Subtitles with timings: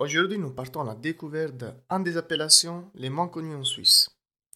[0.00, 4.08] Aujourd'hui, nous partons à la découverte d'une des appellations les moins connues en Suisse.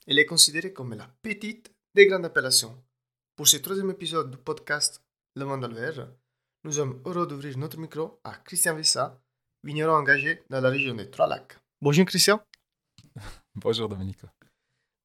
[0.06, 2.74] Elle est considérée comme la petite des grandes appellations.
[3.36, 5.02] Pour ce troisième épisode du podcast
[5.36, 6.08] Le Monde Vert,
[6.64, 9.20] nous sommes heureux d'ouvrir notre micro à Christian Vissa,
[9.62, 11.58] vigneron engagé dans la région des Trois Lacs.
[11.78, 12.40] Bonjour Christian.
[13.54, 14.26] Bonjour Domenico.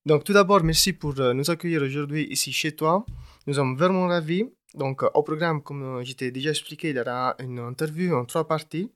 [0.06, 3.06] Donc tout d'abord, merci pour euh, nous accueillir aujourd'hui ici chez toi.
[3.46, 4.46] Nous sommes vraiment ravis.
[4.74, 8.48] Donc au programme, comme je t'ai déjà expliqué, il y aura une interview en trois
[8.48, 8.90] parties.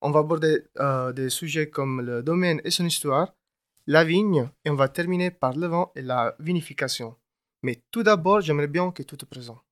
[0.00, 3.34] On va aborder euh, des sujets comme le domaine et son histoire,
[3.86, 7.16] la vigne, et on va terminer par le vin et la vinification.
[7.62, 9.64] Mais tout d'abord, j'aimerais bien que tu te présentes.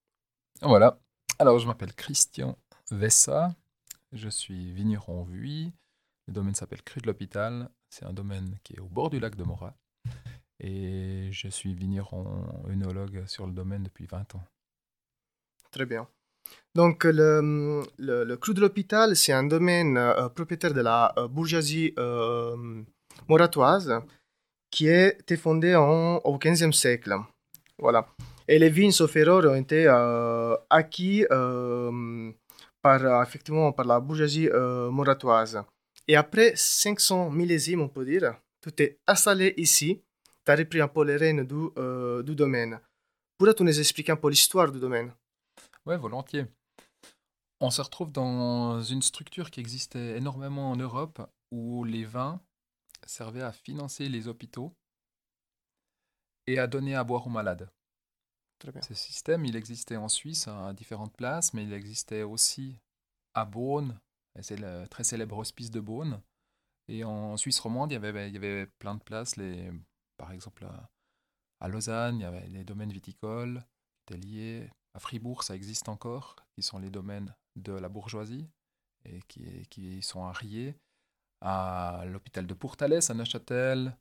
[0.62, 0.98] Voilà.
[1.38, 2.56] Alors, je m'appelle Christian
[2.91, 3.55] Vessa.
[4.12, 5.73] Je suis vigneron Vuy.
[6.27, 7.69] Le domaine s'appelle Cru de l'Hôpital.
[7.91, 9.77] C'est un domaine qui est au bord du lac de Morat.
[10.61, 14.45] Et je suis vigneron œnologue sur le domaine depuis 20 ans.
[15.70, 16.09] Très bien.
[16.74, 21.94] Donc, le, le, Cru de l'Hôpital, c'est un domaine euh, propriétaire de la euh, bourgeoisie
[21.98, 22.82] euh,
[23.28, 24.00] moratoise
[24.72, 27.14] qui a été fondé en, au XVe siècle.
[27.78, 28.06] Voilà.
[28.48, 29.86] Et les vignes sauf ont été
[30.69, 31.24] acquis
[32.82, 34.48] par, effectivement, par la bourgeoisie
[34.91, 35.62] moratoise.
[36.08, 40.02] Et après 500 millésimes, on peut dire, tout est installé ici.
[40.44, 42.80] Tu as repris un peu les rênes du, du domaine.
[43.38, 45.12] Pourrais-tu nous expliquer un peu l'histoire du domaine?
[45.86, 46.46] Ouais, volontiers.
[47.60, 52.41] On se retrouve dans une structure qui existait énormément en Europe où les vins
[53.06, 54.74] servaient à financer les hôpitaux
[56.46, 57.70] et à donner à boire aux malades.
[58.58, 58.82] Très bien.
[58.82, 62.78] Ce système, il existait en Suisse à différentes places, mais il existait aussi
[63.34, 63.98] à Beaune,
[64.41, 66.22] c'est le très célèbre hospice de Beaune.
[66.88, 69.70] Et en Suisse romande, il y avait, il y avait plein de places, les,
[70.16, 70.66] par exemple
[71.60, 73.64] à, Lausanne, il y avait les domaines viticoles
[74.06, 78.48] qui étaient liés à Fribourg, ça existe encore, qui sont les domaines de la bourgeoisie
[79.05, 80.77] et qui, qui sont à Rier,
[81.41, 83.97] à l'hôpital de Pourtalès, à Neuchâtel,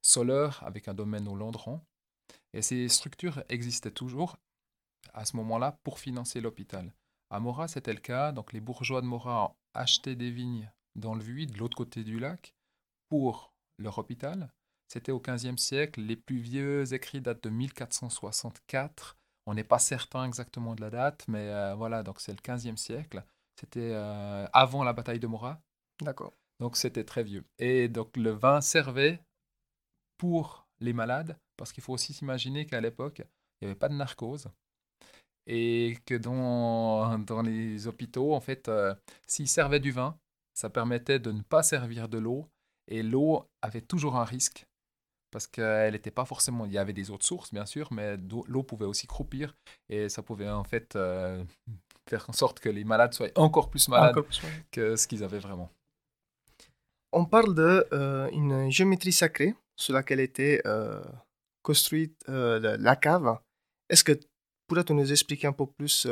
[0.00, 1.80] Soleure, avec un domaine au Landron.
[2.52, 4.36] Et ces structures existaient toujours
[5.12, 6.92] à ce moment-là pour financer l'hôpital.
[7.30, 8.32] À Morat, c'était le cas.
[8.32, 12.18] Donc les bourgeois de Morat achetaient des vignes dans le Vuy, de l'autre côté du
[12.18, 12.54] lac,
[13.08, 14.52] pour leur hôpital.
[14.88, 16.00] C'était au XVe siècle.
[16.00, 21.24] Les plus vieux écrits datent de 1464 on n'est pas certain exactement de la date,
[21.28, 23.22] mais euh, voilà, donc c'est le 15e siècle.
[23.60, 25.60] C'était euh, avant la bataille de Morat.
[26.00, 26.32] D'accord.
[26.60, 27.44] Donc c'était très vieux.
[27.58, 29.20] Et donc le vin servait
[30.18, 33.22] pour les malades, parce qu'il faut aussi s'imaginer qu'à l'époque,
[33.60, 34.48] il n'y avait pas de narcose.
[35.46, 38.94] Et que dans, dans les hôpitaux, en fait, euh,
[39.26, 40.18] s'ils servaient du vin,
[40.54, 42.48] ça permettait de ne pas servir de l'eau.
[42.88, 44.66] Et l'eau avait toujours un risque
[45.34, 46.64] parce qu'elle n'était pas forcément.
[46.64, 49.52] Il y avait des autres sources, bien sûr, mais l'eau pouvait aussi croupir
[49.88, 51.42] et ça pouvait en fait euh,
[52.08, 54.14] faire en sorte que les malades soient encore plus malades
[54.70, 55.72] que ce qu'ils avaient vraiment.
[57.12, 61.02] On parle de euh, une géométrie sacrée sur laquelle était euh,
[61.64, 63.36] construite la, cave.
[63.90, 64.12] Est-ce que
[64.68, 66.06] pourrais-tu nous expliquer un peu plus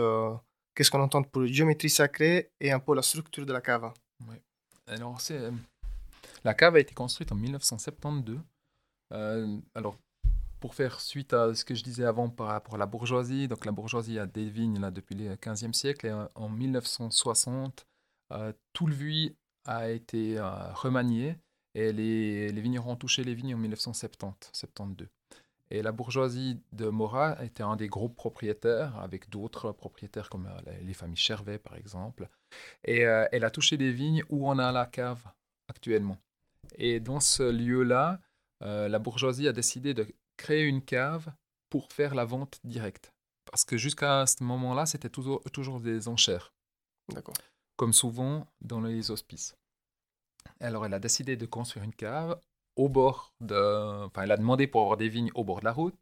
[0.75, 3.93] qu'est-ce qu'on entend pour géométrie sacrée et un peu la structure de la cave?
[4.29, 4.37] Oui.
[4.89, 5.21] Alors,
[6.43, 8.41] la cave a été construite en 1972 euh,
[9.75, 9.99] alors,
[10.63, 13.65] pour faire suite à ce que je disais avant par rapport à la bourgeoisie, donc
[13.65, 17.85] la bourgeoisie a des vignes là, depuis le 15e siècle et en 1960,
[18.33, 19.35] euh, tout le Vuy
[19.65, 21.37] a été euh, remanié
[21.75, 25.09] et les, les, vignerons ont touché les vignes en 1970, 72.
[25.73, 30.49] Et la bourgeoisie de Morat était un des groupes propriétaires, avec d'autres propriétaires comme
[30.83, 32.29] les familles Chervet par exemple.
[32.85, 35.25] Et elle a touché des vignes où on a la cave
[35.69, 36.19] actuellement.
[36.77, 38.21] Et dans ce lieu-là,
[38.63, 40.07] euh, la bourgeoisie a décidé de
[40.37, 41.33] créer une cave
[41.71, 43.13] pour faire la vente directe.
[43.51, 46.53] Parce que jusqu'à ce moment-là, c'était toujours, toujours des enchères.
[47.13, 47.35] D'accord.
[47.77, 49.57] Comme souvent dans les hospices.
[50.61, 52.39] Alors, elle a décidé de construire une cave
[52.77, 54.05] au bord de.
[54.05, 56.01] Enfin, elle a demandé pour avoir des vignes au bord de la route,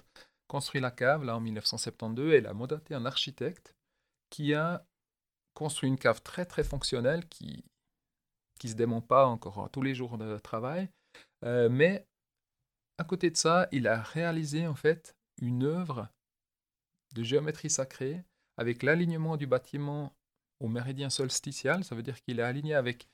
[0.48, 3.74] construit la cave là en 1972 et elle a mandaté un architecte
[4.30, 4.84] qui a
[5.54, 7.64] construit une cave très très fonctionnelle qui
[8.58, 10.90] qui se dément pas encore tous les jours de travail,
[11.44, 12.06] euh, mais
[13.00, 16.08] à côté de ça, il a réalisé en fait une œuvre
[17.14, 18.22] de géométrie sacrée
[18.58, 20.14] avec l'alignement du bâtiment
[20.60, 21.82] au méridien solstitial.
[21.82, 23.08] Ça veut dire qu'il est aligné avec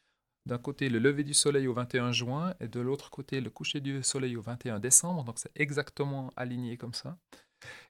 [0.45, 3.81] d'un côté le lever du soleil au 21 juin et de l'autre côté le coucher
[3.81, 5.23] du soleil au 21 décembre.
[5.23, 7.17] Donc c'est exactement aligné comme ça.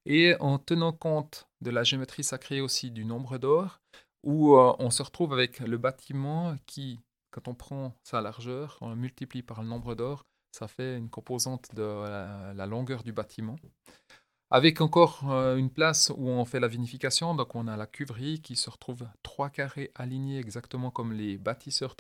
[0.05, 3.81] Et en tenant compte de la géométrie sacrée aussi du nombre d'or,
[4.23, 7.01] où euh, on se retrouve avec le bâtiment qui,
[7.31, 11.11] quand on prend sa largeur, on le multiplie par le nombre d'or, ça fait une
[11.11, 11.83] composante de
[12.55, 13.57] la, longueur du bâtiment.
[14.51, 17.35] avec encore euh, une place où on fait la vinification.
[17.35, 21.95] Donc, on a la cuverie qui se retrouve trois carrés alignés exactement comme les bâtisseurs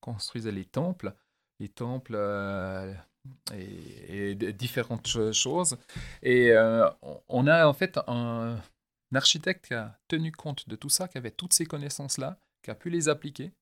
[0.00, 1.12] construisaient les temples.
[1.58, 2.94] Les temples euh,
[3.54, 5.76] et, différentes choses.
[6.22, 6.88] Et euh,
[7.28, 8.58] on a en fait un,
[9.14, 12.74] architecte qui a tenu compte de tout ça, qui avait toutes ces connaissances-là, qui a
[12.74, 13.52] pu les appliquer,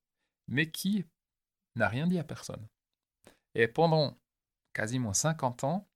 [0.46, 1.04] mais qui
[1.74, 2.64] n'a rien dit à personne.
[3.58, 4.16] Et pendant
[4.72, 5.88] quasiment 50 ans,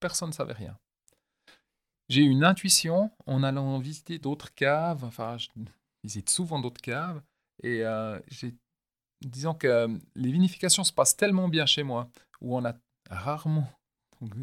[0.00, 0.78] personne ne savait rien.
[2.08, 5.48] J'ai eu une intuition en allant visiter d'autres caves, enfin, je
[6.02, 7.22] visite souvent d'autres caves,
[7.62, 8.18] et euh,
[9.20, 12.08] disons que euh, les vinifications se passent tellement bien chez moi,
[12.40, 12.74] où on a
[13.10, 13.68] rarement,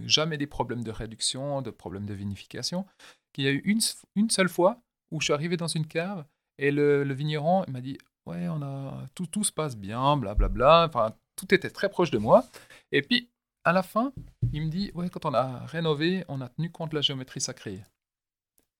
[0.06, 2.86] jamais des problèmes de réduction, de problèmes de vinification,
[3.34, 4.80] qu'il y a eu une, seule fois
[5.10, 6.26] où je suis arrivé dans une cave
[6.60, 7.98] et le, vigneron m'a dit
[8.28, 10.88] Ouais, on a, tout, tout se passe bien, blablabla.
[10.88, 10.88] Bla, bla.
[10.88, 12.46] Enfin, tout était très proche de moi.
[12.92, 13.30] Et puis,
[13.64, 14.14] à la fin,
[14.54, 17.42] il me dit Ouais, quand on a rénové, on a tenu compte de la géométrie
[17.42, 17.84] sacrée.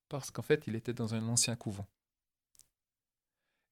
[0.10, 1.88] Parce qu'en fait, il était dans un ancien couvent.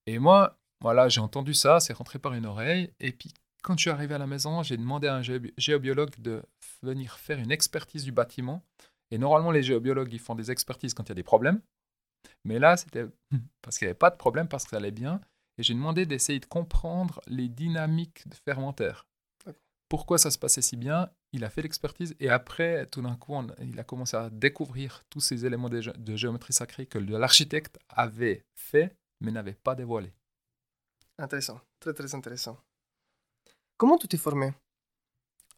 [0.07, 2.91] Et moi, voilà, j'ai entendu ça, c'est rentré par une oreille.
[2.99, 6.41] Et puis, quand je suis arrivé à la maison, j'ai demandé à un géobiologue de
[6.81, 8.63] venir faire une expertise du bâtiment.
[9.11, 11.61] Et normalement, les géobiologues, ils font des expertises quand il y a des problèmes.
[12.43, 13.05] Mais là, c'était
[13.61, 15.21] parce qu'il n'y avait pas de problème, parce que ça allait bien.
[15.59, 19.05] Et j'ai demandé d'essayer de comprendre les dynamiques fermentaires
[19.89, 21.09] pourquoi ça se passait si bien?
[21.33, 25.19] Il a fait l'expertise et après, tout d'un coup, il a commencé à découvrir tous
[25.19, 30.13] ces éléments de, géométrie sacrée que l'architecte avait fait mais n'avait pas dévoilé.
[31.17, 32.57] Intéressant, très très intéressant.
[33.77, 34.53] Comment tu t'es formé?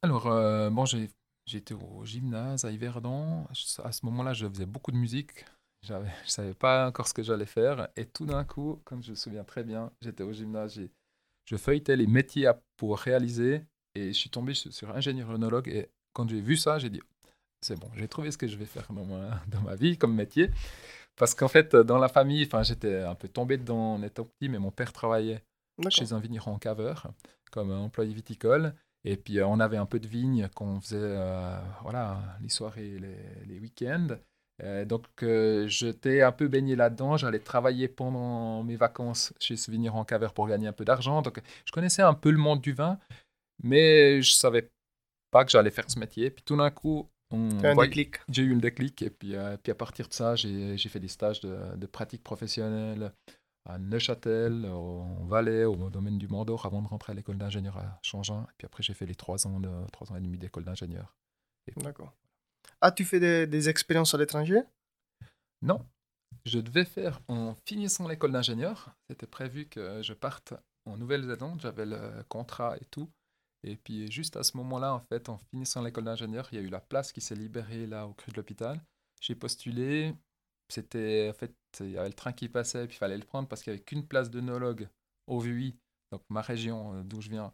[0.01, 0.85] Alors, euh, bon,
[1.45, 3.45] j'étais au gymnase à Yverdon.
[3.83, 5.45] À ce moment-là, je faisais beaucoup de musique.
[5.83, 7.89] Je ne savais pas encore ce que j'allais faire.
[7.95, 10.79] Et tout d'un coup, comme je me souviens très bien, j'étais au gymnase,
[11.45, 13.63] je feuilletais les métiers pour réaliser.
[13.95, 15.67] Et je suis tombé sur ingénieur œnologue.
[15.67, 17.01] Et quand j'ai vu ça, j'ai dit
[17.63, 20.15] c'est bon, j'ai trouvé ce que je vais faire dans ma, dans ma vie comme
[20.15, 20.49] métier.
[21.15, 24.59] Parce qu'en fait, dans la famille, j'étais un peu tombé dedans en étant petit, mais
[24.59, 25.43] mon père travaillait
[25.89, 27.11] chez un vigneron caveur
[27.51, 28.73] comme employé viticole.
[29.03, 32.99] Et puis, euh, on avait un peu de vigne qu'on faisait euh, voilà, les soirées,
[32.99, 34.07] les, les week-ends.
[34.63, 35.05] Euh, donc,
[35.67, 37.17] j'étais un peu baigné là-dedans.
[37.17, 41.21] J'allais travailler pendant mes vacances chez ce vigneron caveur pour gagner un peu d'argent.
[41.21, 42.99] Donc, je connaissais un peu le monde du vin.
[43.63, 44.69] Mais je savais
[45.31, 46.29] pas que j'allais faire ce métier.
[46.29, 47.09] Puis tout d'un coup,
[48.29, 49.01] j'ai eu un déclic.
[49.01, 52.23] Et puis, euh, puis à partir de ça, j'ai fait des stages de, de, pratique
[52.23, 53.13] professionnelle
[53.65, 57.99] à Neuchâtel, au Valais, au domaine du Mordor, avant de rentrer à l'école d'ingénieur à
[58.01, 58.45] Changin.
[58.49, 61.15] Et puis après, j'ai fait les trois ans, de, trois ans et demi d'école d'ingénieur.
[61.77, 62.13] D'accord.
[62.81, 64.61] As-tu fait des, expériences à l'étranger?
[65.61, 65.85] Non.
[66.45, 70.53] Je devais faire, en finissant l'école d'ingénieur, c'était prévu que je parte
[70.85, 71.61] en Nouvelle-Zélande.
[71.61, 73.09] J'avais le contrat et tout.
[73.63, 76.63] Et puis juste à ce moment-là, en fait, en finissant l'école d'ingénieur, il y a
[76.63, 78.81] eu la place qui s'est libérée là au cru de l'hôpital.
[79.21, 80.15] J'ai postulé.
[80.67, 83.47] C'était en fait, il y avait le train qui passait, puis il fallait le prendre
[83.47, 84.87] parce qu'il n'y avait qu'une place d'œnologue
[85.27, 85.75] au VUI,
[86.11, 87.53] donc ma région euh, d'où je viens.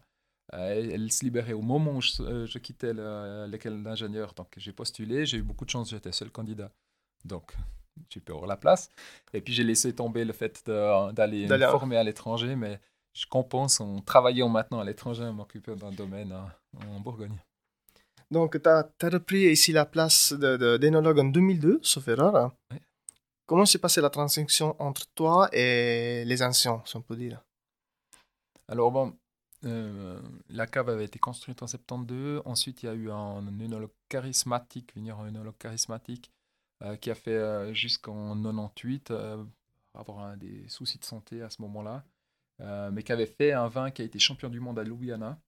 [0.54, 2.92] Euh, elle, se libérait au moment où je, euh, quittais
[3.48, 4.32] l'école d'ingénieur.
[4.34, 6.70] Donc j'ai postulé, j'ai eu beaucoup de chance, j'étais seul candidat.
[7.24, 7.54] Donc
[8.10, 8.90] j'ai pu avoir la place.
[9.32, 12.80] Et puis j'ai laissé tomber le fait d'aller me former à l'étranger, mais
[13.12, 16.48] je compense en travaillant maintenant à l'étranger, en m'occupant d'un domaine hein,
[16.86, 17.36] en Bourgogne.
[18.30, 22.52] Donc, tu as, repris ici la place d'énologue de, en 2002, sauf erreur.
[23.46, 27.42] Comment s'est passée la transition entre toi et les anciens, si on peut dire?
[28.68, 29.16] Alors, bon,
[29.64, 32.42] euh, la cave avait été construite en 72.
[32.44, 36.32] Ensuite, il y a eu un œnologue charismatique, venir un œnologue charismatique,
[36.82, 39.12] euh, qui a fait euh, jusqu'en 98
[39.94, 42.04] avoir des soucis de santé à ce moment-là.
[42.90, 45.38] Mais qui avait fait un vin qui a été champion du monde à Ljubljana.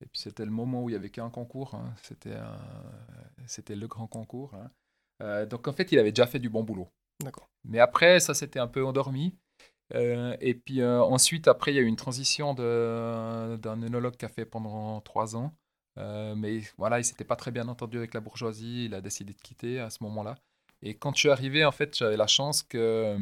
[0.00, 1.94] Et puis c'était le moment où il n'y avait qu'un concours, hein.
[2.02, 2.36] c'était,
[3.46, 4.52] c'était le grand concours.
[5.20, 5.46] Hein.
[5.46, 6.88] Donc en fait, il avait déjà fait du bon boulot.
[7.20, 7.48] D'accord.
[7.64, 9.36] Mais après, ça s'était un peu endormi.
[9.94, 14.28] Euh, et puis ensuite, après, il y a eu une transition d'un œnologue qui a
[14.28, 15.52] fait pendant trois ans.
[15.96, 18.86] mais voilà, il s'était pas très bien entendu avec la bourgeoisie.
[18.86, 20.36] Il a décidé de quitter à ce moment-là.
[20.82, 23.16] Et quand je suis arrivé, en fait, j'avais la chance que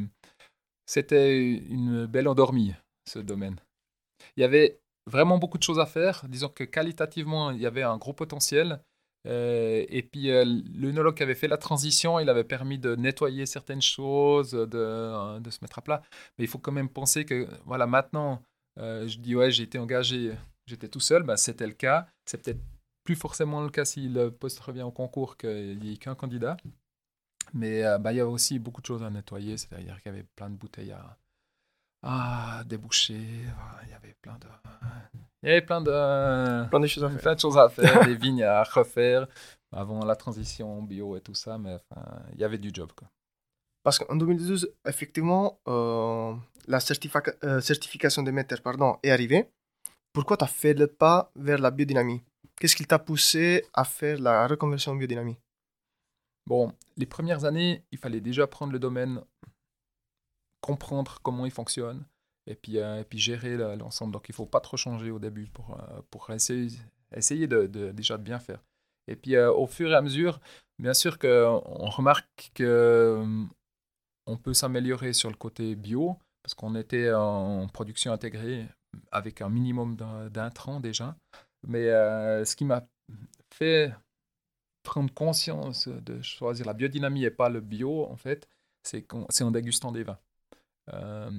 [0.86, 2.74] c'était une belle endormie
[3.06, 3.60] ce domaine.
[4.36, 6.24] Il y avait vraiment beaucoup de choses à faire.
[6.28, 8.82] Disons que qualitativement, il y avait un gros potentiel.
[9.26, 13.82] Euh, et puis, euh, qui avait fait la transition, il avait permis de nettoyer certaines
[13.82, 16.02] choses, de, euh, de, se mettre à plat.
[16.38, 18.42] Mais il faut quand même penser que, voilà, maintenant,
[18.76, 20.32] je dis, ouais, j'ai été engagé,
[20.66, 22.06] j'étais tout seul, bah, c'était le cas.
[22.24, 22.60] C'est peut-être
[23.04, 26.56] plus forcément le cas si le poste revient au concours qu'il n'y ait qu'un candidat.
[27.52, 30.26] Mais bah, il y avait aussi beaucoup de choses à nettoyer, c'est-à-dire qu'il y avait
[30.36, 31.18] plein de bouteilles à,
[32.02, 33.14] ah, déboucher.
[33.14, 34.46] Il y avait plein de.
[35.42, 37.20] Il y avait plein de, plein de choses à faire.
[37.20, 39.26] Plein de choses à faire, des vignes à refaire
[39.72, 42.90] avant la transition bio et tout ça, mais enfin, il y avait du job.
[42.94, 43.08] Quoi.
[43.82, 46.34] Parce qu'en 2012, effectivement, euh,
[46.66, 49.48] la euh, certification des mètres pardon, est arrivée.
[50.12, 52.22] Pourquoi tu as fait le pas vers la biodynamie?
[52.56, 55.38] Qu'est-ce qui t'a poussé à faire la reconversion en biodynamie?
[56.46, 59.22] Bon, les premières années, il fallait déjà prendre le domaine,
[60.70, 62.04] comprendre comment il fonctionne,
[62.46, 64.12] et puis, euh, et puis gérer l'ensemble.
[64.12, 65.78] Donc il ne faut pas trop changer au début pour,
[66.10, 66.68] pour essayer,
[67.14, 68.62] essayer de, déjà de bien faire.
[69.08, 70.40] Et puis au fur et à mesure,
[70.78, 73.24] bien sûr qu'on remarque que
[74.26, 78.66] on peut s'améliorer sur le côté bio, parce qu'on était en production intégrée
[79.10, 79.96] avec un minimum
[80.30, 81.16] d'intrants déjà.
[81.66, 82.86] Mais euh, ce qui m'a
[83.52, 83.92] fait
[84.82, 88.48] prendre conscience de choisir la biodynamie et pas le bio, en fait,
[88.82, 90.18] c'est en dégustant des vins.
[90.92, 91.30] Euh,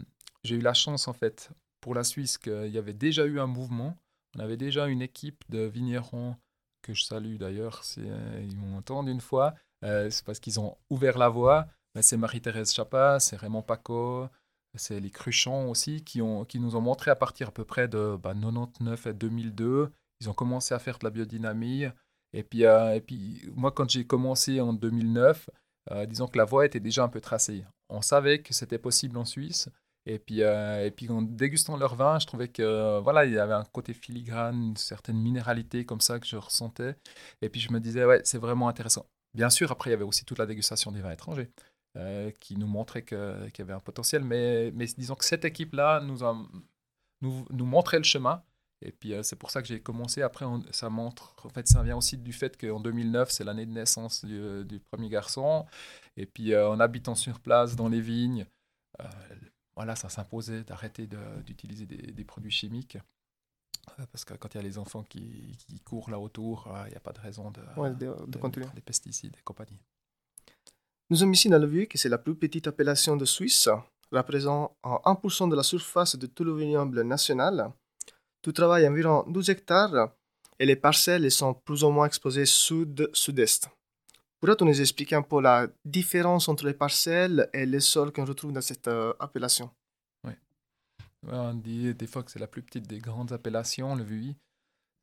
[0.43, 3.47] j'ai eu la chance, en fait, pour la Suisse, qu'il y avait déjà eu un
[3.47, 3.97] mouvement.
[4.35, 6.35] On avait déjà une équipe de vignerons,
[6.81, 9.53] que je salue d'ailleurs, si euh, ils m'ont entendu une fois.
[9.83, 11.67] c'est parce qu'ils ont ouvert la voie
[11.99, 14.29] c'est Marie-Thérèse Chapa, c'est Raymond Paco,
[14.75, 19.03] c'est les Cruchons aussi, qui, nous ont montré à partir à peu près de 99
[19.03, 19.91] bah, et 2002,
[20.21, 21.87] ils ont commencé à faire de la biodynamie.
[22.33, 22.99] Et puis, euh,
[23.53, 25.49] moi, quand j'ai commencé en 2009,
[25.91, 27.65] euh, disons que la voie était déjà un peu tracée.
[27.91, 29.69] On savait que c'était possible en Suisse.
[30.07, 33.37] Et puis, euh, et puis en dégustant leur vin, je trouvais que voilà, il y
[33.37, 36.95] avait un côté filigrane, une certaine minéralité comme ça que je ressentais.
[37.41, 39.05] Et puis je me disais, ouais, c'est vraiment intéressant.
[39.35, 41.51] Bien sûr, après, il y avait aussi toute la dégustation des vins étrangers.
[41.97, 44.23] Euh, qui nous montrait qu'il y avait un potentiel.
[44.23, 46.37] Mais, mais disons que cette équipe-là nous, a,
[47.21, 48.43] nous, nous montrait le chemin.
[48.81, 50.21] Et puis euh, c'est pour ça que j'ai commencé.
[50.21, 53.71] Après, ça montre, en fait, ça vient aussi du fait qu'en 2009, c'est l'année de
[53.71, 55.65] naissance du, du, premier garçon.
[56.17, 58.45] Et puis euh, en habitant sur place dans les vignes,
[59.75, 61.07] voilà, ça s'imposait d'arrêter
[61.43, 62.97] d'utiliser des, des, produits chimiques.
[64.11, 66.97] Parce que quand il y a les enfants qui, qui courent là autour, il n'y
[66.97, 67.61] a pas de raison de,
[67.95, 68.67] de, de continuer.
[68.75, 69.81] des pesticides et compagnie.
[71.09, 73.67] Nous sommes ici dans le Vieux, qui c'est la plus petite appellation de Suisse,
[74.11, 77.71] représentant 1% de la surface de tout le vignoble national.
[78.41, 80.11] Tout travaille environ 12 hectares
[80.59, 83.69] et les parcelles sont plus ou moins exposées sud-sud-est.
[84.39, 88.51] Pourrais-tu nous expliquer un peu la différence entre les parcelles et les sols qu'on retrouve
[88.51, 89.69] dans cette euh, appellation?
[90.23, 90.33] Oui.
[91.27, 94.35] On dit des fois que c'est la plus petite des grandes appellations, le Vuy.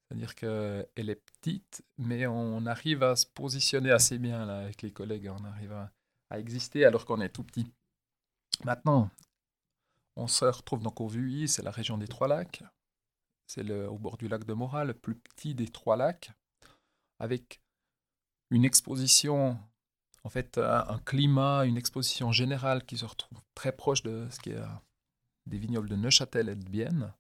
[0.09, 4.91] C'est-à-dire qu'elle est petite, mais on arrive à se positionner assez bien là, avec les
[4.91, 5.31] collègues.
[5.31, 7.71] On arrive à, exister alors qu'on est tout petit.
[8.65, 9.11] Maintenant,
[10.17, 12.63] on se retrouve donc au VUI, c'est la région des Trois Lacs.
[13.49, 16.31] C'est au bord du lac de Morat, le plus petit des Trois Lacs,
[17.19, 17.61] avec
[18.51, 19.59] une exposition,
[20.23, 24.51] en fait, un, climat, une exposition générale qui se retrouve très proche de ce qui
[24.51, 24.63] est
[25.47, 27.15] des vignobles de Neuchâtel et de Bienne.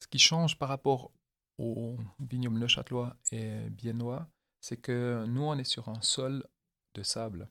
[0.00, 1.12] Ce qui change par rapport
[1.58, 4.28] aux vignobles neuchâtelois et biennois,
[4.60, 6.46] c'est que nous, on est sur un sol
[6.94, 7.48] de sable.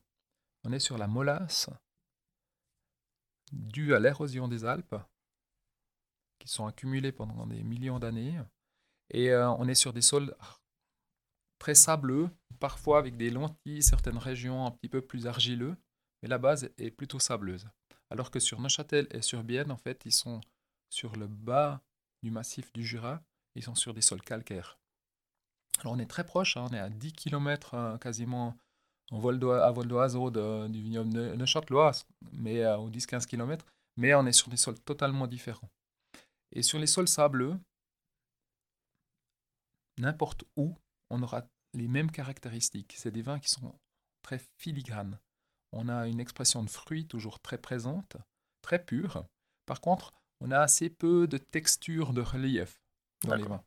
[0.63, 1.70] On est sur la molasse
[3.51, 4.96] due à l'érosion des Alpes,
[6.43, 8.39] qui sont accumulées pendant des millions d'années.
[9.09, 10.35] Et euh, on est sur des sols
[11.57, 15.77] très sableux, parfois avec des lentilles, certaines régions un petit peu plus argileux,
[16.21, 17.67] mais la base est plutôt sableuse.
[18.09, 20.41] Alors que sur Neuchâtel et sur Bienne, en fait, ils sont
[20.89, 21.81] sur le bas
[22.21, 23.21] du massif du Jura,
[23.55, 24.77] ils sont sur des sols calcaires.
[25.79, 28.57] Alors on est très proche, hein, on est à 10 km euh, quasiment
[29.12, 31.91] à vol d'oiseau du vignoble neuchâtelois,
[32.31, 33.65] mais à 10-15 km,
[33.97, 35.69] mais on est sur des sols totalement différents.
[36.53, 37.60] Et sur les sols sableux,
[39.98, 40.75] n'importe où,
[41.10, 41.43] on aura
[41.74, 42.95] les mêmes caractéristiques.
[42.98, 43.77] C'est des vins qui sont
[44.22, 45.19] très filigranes.
[45.72, 48.17] On a une expression de fruits toujours très présente,
[48.62, 49.25] très pure.
[49.65, 52.79] Par contre, on a assez peu de texture, de relief
[53.24, 53.63] dans les vins.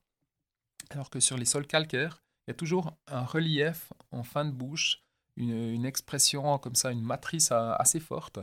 [0.90, 4.52] Alors que sur les sols calcaires, il y a toujours un relief en fin de
[4.52, 5.02] bouche
[5.36, 8.38] une, expression comme ça, une matrice assez forte.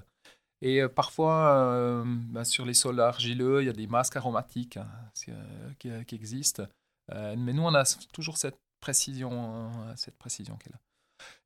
[0.64, 4.78] Et euh, parfois, euh, bah, sur les sols argileux, il y a des masques aromatiques
[4.78, 4.88] hein,
[5.28, 6.64] euh, qui, existent.
[7.10, 10.80] mais nous, on a toujours cette précision, cette précision est là.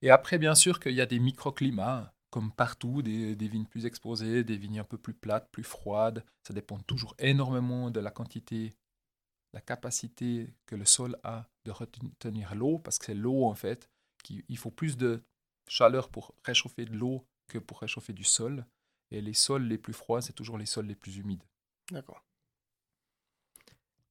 [0.03, 4.43] Et après, bien sûr, qu'il y a des microclimats, comme partout, des, vignes plus exposées,
[4.43, 6.23] des vignes un peu plus plates, plus froides.
[6.47, 8.75] Ça dépend toujours énormément de la quantité,
[9.53, 13.89] la capacité que le sol a de retenir l'eau, parce que c'est l'eau, en fait,
[14.29, 15.23] il faut plus de
[15.67, 18.63] chaleur pour réchauffer de l'eau que pour réchauffer du sol.
[19.11, 21.43] Et les sols les plus froids, c'est toujours les sols les plus humides.
[21.91, 22.21] D'accord.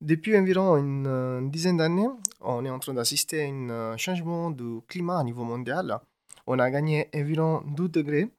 [0.00, 2.09] Depuis environ une, euh, dizaine d'années,
[2.41, 5.99] on est en train d'assister à un euh, changement du climat à niveau mondial.
[6.47, 8.31] On a gagné environ 12 degrés.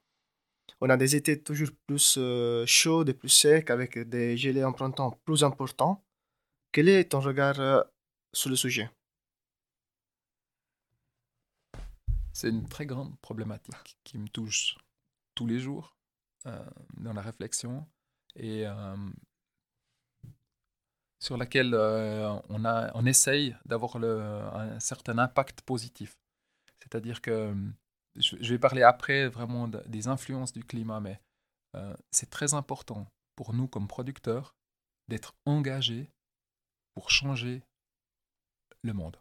[0.82, 4.72] On a des étés toujours plus euh, chauds et plus secs avec des gelées en
[4.72, 6.04] printemps plus importants.
[6.72, 7.86] Quel est ton regard
[8.34, 8.90] sur le sujet?
[12.34, 14.78] C'est une très grande problématique qui me touche
[15.34, 15.97] tous les jours
[16.98, 17.86] dans la réflexion
[18.36, 18.66] et
[21.20, 26.18] sur laquelle on, a, on essaye d'avoir un certain impact positif.
[26.80, 27.54] C'est-à-dire que
[28.18, 31.20] je, vais parler après vraiment des influences du climat, mais
[31.75, 34.56] euh, c'est très important pour nous comme producteurs
[35.08, 36.10] d'être engagés
[36.94, 37.62] pour changer
[38.82, 39.18] le monde.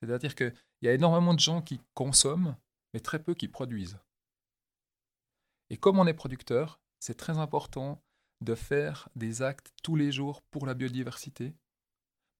[0.00, 2.56] C'est-à-dire qu'il y a énormément de gens qui consomment,
[2.92, 3.98] mais très peu qui produisent.
[5.70, 8.02] Et comme on est producteur, c'est très important
[8.40, 11.54] de faire des actes tous les jours pour la biodiversité,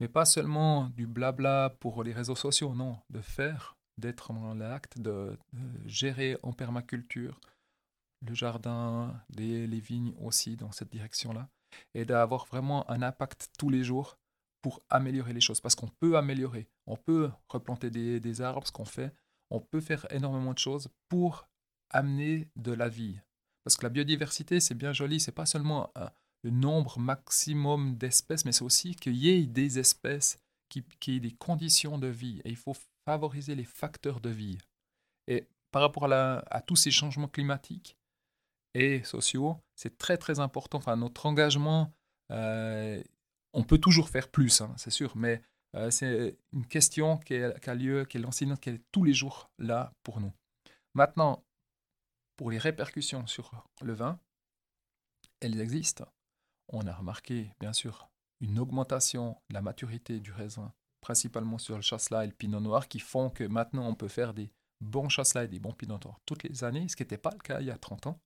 [0.01, 4.99] mais pas seulement du blabla pour les réseaux sociaux, non, de faire d'être dans l'acte
[4.99, 5.37] de,
[5.85, 7.41] gérer en permaculture
[8.27, 11.49] le jardin, les, vignes aussi dans cette direction-là,
[11.95, 14.19] et d'avoir vraiment un impact tous les jours
[14.63, 15.61] pour améliorer les choses.
[15.61, 19.13] Parce qu'on peut améliorer, on peut replanter des, des arbres, ce qu'on fait,
[19.51, 21.49] on peut faire énormément de choses pour
[21.91, 23.21] amener de la vie.
[23.65, 25.93] Parce que la biodiversité, c'est bien joli, c'est pas seulement
[26.43, 31.21] le nombre maximum d'espèces, mais c'est aussi qu'il y ait des espèces qui, qui aient
[31.21, 32.41] des conditions de vie.
[32.45, 34.59] Et il faut favoriser les facteurs de vie.
[35.27, 37.97] Et par rapport à, tous ces changements climatiques
[38.75, 40.79] et sociaux, c'est très très important.
[40.79, 41.93] Enfin, notre engagement,
[42.31, 43.03] euh,
[43.53, 45.43] on peut toujours faire plus, hein, c'est sûr, mais
[45.75, 49.51] euh, c'est une question qui, a lieu, qui est l'enseignante qui est tous les jours
[49.59, 50.33] là pour nous.
[50.95, 51.45] Maintenant,
[52.39, 54.19] pour les répercussions sur le vin,
[55.41, 56.07] elles existent.
[56.69, 58.09] On a remarqué, bien sûr,
[58.41, 62.89] une augmentation de la maturité du raisin principalement sur le chasselas et le pinot noir,
[62.89, 66.21] qui font que maintenant on peut faire des bons chasselas et des bons pinot noirs
[66.27, 68.21] toutes les années, ce qui n'était pas le cas il y a 30 ans.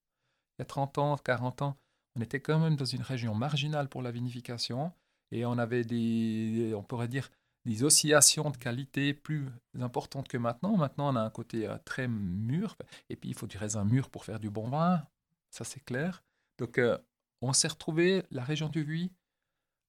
[0.59, 1.79] Il y a 30 ans, 40 ans,
[2.17, 4.93] on était quand même dans une région marginale pour la vinification
[5.31, 7.31] et on avait des, on pourrait dire,
[7.65, 9.49] des oscillations de qualité plus
[9.81, 10.77] importantes que maintenant.
[10.77, 12.77] Maintenant, on a un côté euh, très mûr,
[13.09, 15.07] et puis il faut du raisin mûr pour faire du bon vin,
[15.51, 16.23] ça c'est clair.
[16.59, 16.99] Donc, euh,
[17.41, 19.13] on s'est retrouvé, la région du Vuy,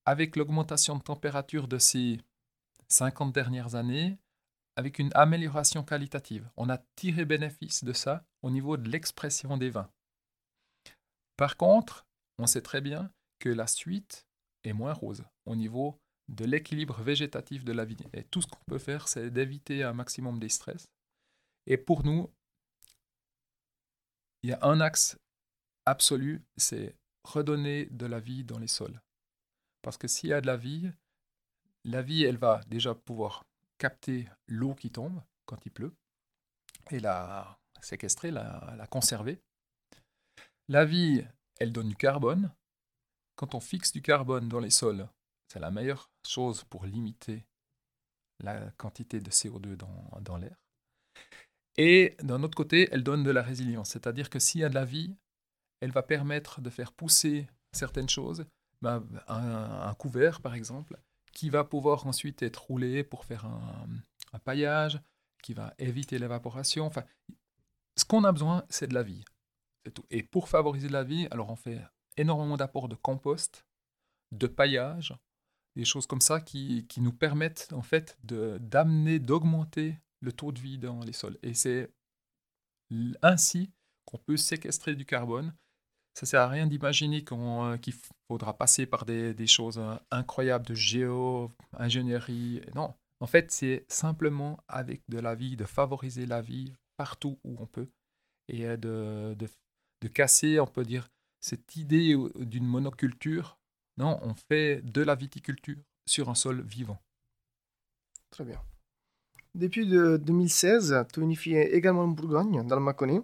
[0.05, 2.19] avec l'augmentation de température de ces
[2.89, 4.17] 50 dernières années
[4.75, 6.49] avec une amélioration qualitative.
[6.57, 9.89] On a tiré bénéfice de ça au niveau de l'expression des vins.
[11.37, 12.05] Par contre,
[12.37, 14.27] on sait très bien que la suite
[14.63, 15.99] est moins rose au niveau
[16.33, 18.07] de l'équilibre végétatif de la vigne.
[18.13, 20.87] Et tout ce qu'on peut faire, c'est d'éviter un maximum des stress.
[21.65, 22.29] Et pour nous,
[24.43, 25.17] il y a un axe
[25.85, 29.01] absolu, c'est redonner de la vie dans les sols.
[29.81, 30.91] Parce que s'il y a de la vie,
[31.85, 33.45] la vie, elle va déjà pouvoir
[33.77, 35.93] capter l'eau qui tombe quand il pleut
[36.91, 39.41] et la séquestrer, la, conserver.
[40.69, 41.23] La vie,
[41.59, 42.51] elle donne du carbone.
[43.35, 45.07] Quand on fixe du carbone dans les sols,
[45.53, 47.45] c'est la meilleure chose pour limiter
[48.39, 50.57] la quantité de CO2 dans, dans l'air.
[51.77, 54.73] Et d'un autre côté, elle donne de la résilience, c'est-à-dire que s'il y a de
[54.73, 55.15] la vie,
[55.79, 58.45] elle va permettre de faire pousser certaines choses.
[58.81, 60.97] Ben, un, couvert, par exemple,
[61.31, 64.99] qui va pouvoir ensuite être roulé pour faire un, paillage,
[65.43, 66.87] qui va éviter l'évaporation.
[66.87, 67.03] Enfin,
[67.95, 69.23] ce qu'on a besoin, c'est de la vie.
[70.09, 71.79] Et pour favoriser la vie, alors on fait
[72.17, 73.65] énormément d'apports de compost,
[74.31, 75.15] de paillage,
[75.75, 80.59] des choses comme ça qui, qui nous permettent en fait d'amener, d'augmenter le taux de
[80.59, 81.37] vie dans les sols.
[81.43, 81.89] Et c'est
[83.21, 83.71] ainsi
[84.05, 85.53] qu'on peut séquestrer du carbone
[86.13, 87.93] ça sert à rien d'imaginer euh, qu'il
[88.27, 92.61] faudra passer par des, des choses euh, incroyables de géo-ingénierie.
[92.75, 97.55] Non, en fait, c'est simplement avec de la vie, de favoriser la vie partout où
[97.59, 97.89] on peut
[98.47, 99.49] et euh, de, de,
[100.01, 101.09] de casser, on peut dire,
[101.39, 103.57] cette idée d'une monoculture.
[103.97, 106.99] Non, on fait de la viticulture sur un sol vivant.
[108.29, 108.61] Très bien.
[109.53, 113.21] Depuis de 2016, tu unifies également Bourgogne, dans le Mâconnais.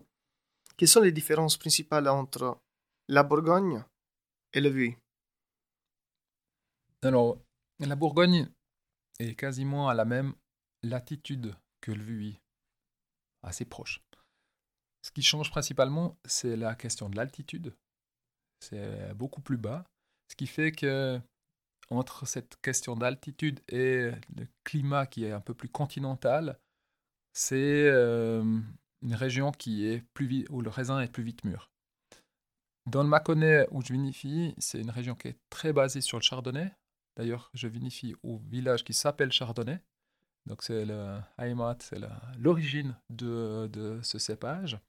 [0.77, 2.61] Quelles sont les différences principales entre
[3.07, 3.83] la Bourgogne
[4.53, 4.95] et le Vuy?
[7.01, 7.39] Alors,
[7.79, 8.49] la Bourgogne
[9.17, 10.35] est quasiment à la même
[10.83, 12.39] latitude que le Vuy,
[13.41, 14.01] assez proche.
[15.01, 17.75] Ce qui change principalement, c'est la question de l'altitude.
[18.59, 19.85] C'est beaucoup plus bas,
[20.29, 21.19] ce qui fait que
[21.89, 26.59] entre cette question d'altitude et le climat qui est un peu plus continental,
[27.33, 27.55] c'est
[27.87, 28.43] euh,
[29.01, 31.71] une région qui est plus vite, où le raisin est plus vite mûr.
[32.85, 36.23] Dans le Mâconnais où je vinifie, c'est une région qui est très basée sur le
[36.23, 36.71] chardonnay.
[37.15, 39.81] D'ailleurs, je vinifie au village qui s'appelle Chardonnay.
[40.45, 40.85] Donc c'est
[41.79, 41.99] c'est
[42.37, 44.79] l'origine de, de, ce cépage.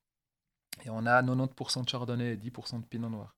[0.85, 3.37] Et on a 90% de chardonnay et 10% de pinot noir.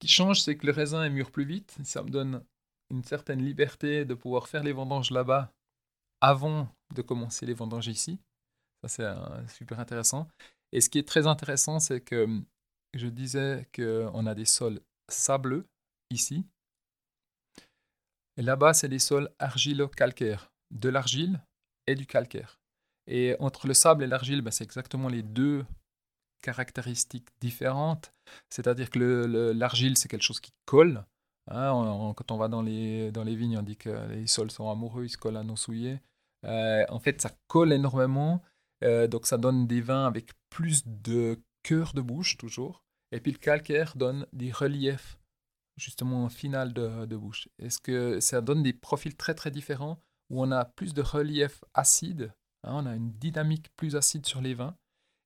[0.00, 1.76] Qui change, c'est que le raisin est mûr plus vite.
[1.84, 2.42] Ça me donne
[2.90, 5.52] une certaine liberté de pouvoir faire les vendanges là-bas
[6.20, 8.18] avant de commencer les vendanges ici.
[8.82, 8.88] Ça,
[9.46, 10.26] c'est super intéressant.
[10.72, 12.26] Et ce qui est très intéressant, c'est que
[12.94, 15.66] je disais qu'on a des sols sableux
[16.10, 16.44] ici.
[18.36, 21.40] Et là-bas, c'est des sols argilo-calcaires, de l'argile
[21.86, 22.58] et du calcaire.
[23.06, 25.66] Et entre le sable et l'argile, ben, c'est exactement les deux
[26.40, 28.12] caractéristiques différentes.
[28.48, 28.98] C'est-à-dire que
[29.54, 31.04] l'argile, c'est quelque chose qui colle.
[31.48, 32.14] Hein.
[32.16, 35.18] quand on va dans les, vignes, on dit que les sols sont amoureux, ils se
[35.18, 36.00] collent à nos souillés.
[36.44, 38.42] Euh, en fait, ça colle énormément.
[38.84, 42.84] Euh, donc, ça donne des vins avec plus de cœur de bouche, toujours.
[43.12, 45.18] Et puis, le calcaire donne des reliefs,
[45.76, 47.48] justement, final de, de bouche.
[47.58, 50.00] Est-ce que ça donne des profils très, très différents
[50.30, 54.40] où on a plus de relief acide Hein, on a une dynamique plus acide sur
[54.40, 54.76] les vins.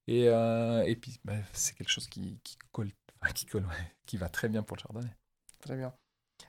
[0.07, 2.90] Et, euh, et puis, bah, c'est quelque chose qui, qui colle,
[3.35, 3.67] qui, colle
[4.07, 5.17] qui va très bien pour le chardonnay.
[5.61, 5.95] Très bien.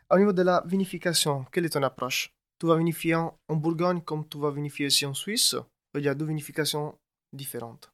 [0.10, 2.32] Au niveau de la vinification, quelle est ton approche?
[2.60, 5.56] Tu vas vinifier en Bourgogne comme tu vas vinifier ici en Suisse?
[5.96, 6.98] Il y a deux vinifications
[7.34, 7.91] différentes?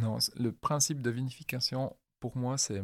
[0.00, 2.82] Non, le principe de vinification, pour moi, c'est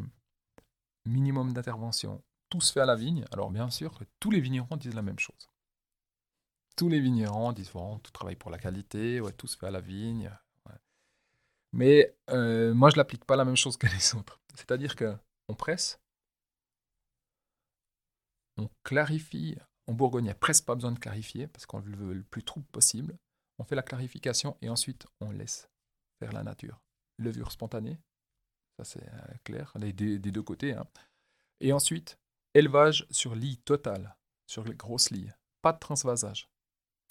[1.06, 2.22] minimum d'intervention.
[2.50, 3.24] Tout se fait à la vigne.
[3.32, 5.48] Alors, bien sûr, tous les vignerons disent la même chose
[6.76, 9.70] tous les vignerons disent bon, tout travaille pour la qualité, ouais, tout se fait à
[9.70, 10.30] la vigne.
[11.76, 14.40] Mais euh, moi, je n'applique pas la même chose que les autres.
[14.54, 15.14] C'est-à-dire que
[15.48, 16.00] on presse,
[18.56, 19.56] on clarifie.
[19.88, 22.42] En Bourgogne, il n'y a presque pas besoin de clarifier parce qu'on veut le plus
[22.42, 23.16] trouble possible.
[23.58, 25.68] On fait la clarification et ensuite on laisse
[26.18, 26.80] faire la nature.
[27.18, 27.98] Levure spontanée,
[28.78, 30.72] ça c'est euh, clair, des, des, deux côtés.
[30.72, 30.86] Hein.
[31.60, 32.18] Et ensuite,
[32.54, 35.30] élevage sur lit total, sur les grosses lits.
[35.62, 36.48] Pas de transvasage.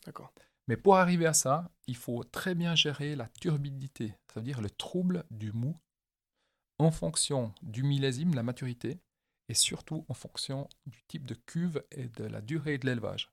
[0.06, 0.34] D'accord.
[0.68, 5.24] Mais pour arriver à ça, il faut très bien gérer la turbidité, c'est-à-dire le trouble
[5.30, 5.78] du mou,
[6.80, 9.00] en fonction du millésime, la maturité,
[9.48, 13.32] et surtout en fonction du type de cuve et de la durée de l'élevage.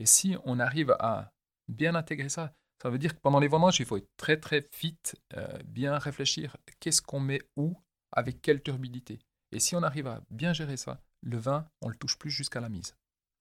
[0.00, 1.32] Et si on arrive à
[1.68, 4.68] bien intégrer ça, ça veut dire que pendant les vendanges, il faut être très très
[4.80, 7.76] vite, euh, bien réfléchir qu'est-ce qu'on met où,
[8.12, 9.18] avec quelle turbidité.
[9.52, 12.60] Et si on arrive à bien gérer ça, le vin, on le touche plus jusqu'à
[12.60, 12.94] la mise.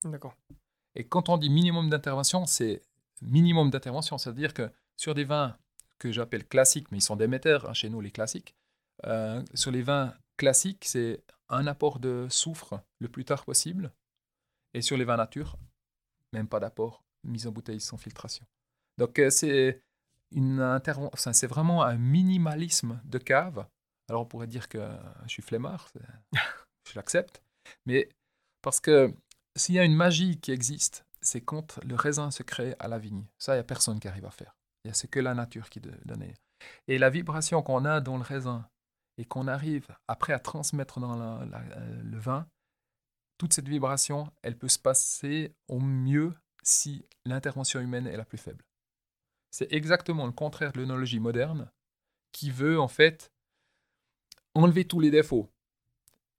[0.04, 0.36] D'accord.
[0.96, 2.82] Et quand on dit minimum d'intervention, c'est
[3.22, 5.58] minimum d'intervention, c'est-à-dire que sur des vins
[6.00, 8.56] que j'appelle classiques, mais ils sont d'émetteurs, hein, chez nous les classiques,
[9.06, 13.92] euh, sur les vins classiques, c'est un apport de soufre le plus tard possible.
[14.74, 15.58] Et sur les vins nature,
[16.34, 18.46] même pas d'apport, mise en bouteille sans filtration.
[18.98, 19.82] Donc euh, c'est
[21.16, 23.66] c'est vraiment un minimalisme de cave.
[24.10, 24.86] Alors on pourrait dire que
[25.24, 25.90] je suis flemmard,
[26.84, 27.42] je l'accepte,
[27.86, 28.10] mais
[28.62, 29.14] parce que
[29.56, 33.00] s'il y a une magie qui existe, c'est quand le raisin se crée à la
[33.00, 33.26] vigne.
[33.38, 34.56] Ça, il n'y a personne qui arrive à faire.
[34.94, 36.26] C'est que la nature qui donne.
[36.88, 38.70] Et la vibration qu'on a dans le raisin
[39.18, 42.48] et qu'on arrive après à transmettre dans euh, le vin,
[43.38, 48.38] toute cette vibration, elle peut se passer au mieux si l'intervention humaine est la plus
[48.38, 48.64] faible.
[49.52, 51.72] C'est exactement le contraire de l'œnologie moderne
[52.32, 53.32] qui veut en fait
[54.54, 55.50] enlever tous les défauts.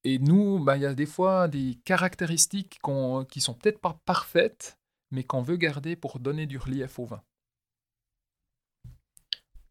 [0.05, 2.81] Et nous, bah, il y a des fois des caractéristiques
[3.29, 4.79] qui sont peut-être pas parfaites,
[5.11, 7.23] mais qu'on veut garder pour donner du relief au vin.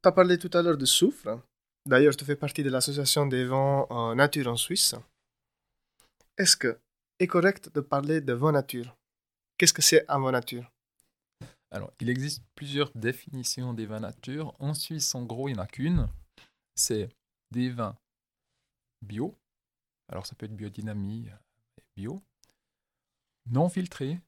[0.01, 1.41] Tu as parlé tout à l'heure de soufre.
[1.85, 4.95] D'ailleurs, tu fais partie de l'association des vins en nature en Suisse.
[6.37, 6.77] Est-ce que
[7.19, 8.95] est correct de parler de vin nature?
[9.57, 10.71] Qu'est-ce que c'est un vin nature?
[11.71, 14.53] Alors, il existe plusieurs définitions des vins nature.
[14.59, 16.07] En Suisse, en gros, il n'y en a qu'une.
[16.75, 17.09] C'est
[17.51, 17.97] des vins
[19.01, 19.35] bio,
[20.09, 22.21] alors ça peut être biodynamie, euh, bio,
[23.47, 24.19] non filtré,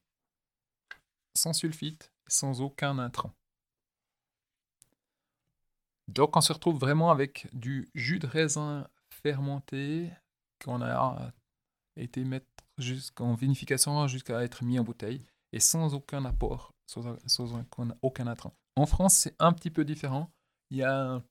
[1.34, 3.32] sans sulfite, sans aucun intrant.
[6.08, 10.10] Donc on se retrouve vraiment avec du jus de raisin fermenté
[10.62, 11.32] qu'on a
[11.96, 12.46] été mettre
[12.78, 17.04] jusqu'en vinification jusqu'à être mis en bouteille et sans aucun apport, sans,
[18.02, 18.54] aucun intrant.
[18.76, 20.30] En France, c'est un petit peu différent.
[20.70, 21.22] Il y a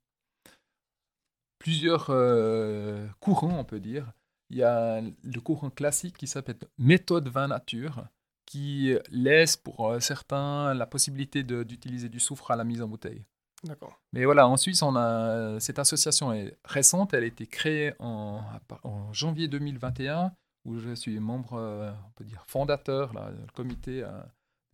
[1.58, 4.12] plusieurs euh, courants, on peut dire
[4.50, 8.08] il y a le courant classique qui s'appelle méthode vin nature,
[8.50, 13.24] qui laisse pour euh, certains la possibilité d'utiliser du soufre à la mise en bouteille.
[13.64, 14.02] D'accord.
[14.14, 18.42] Mais voilà, en Suisse, on a, cette association est récente, elle a été créée en,
[18.84, 20.34] en janvier 2021,
[20.66, 24.10] où je suis membre, euh, on peut dire, fondateur, là, le comité euh,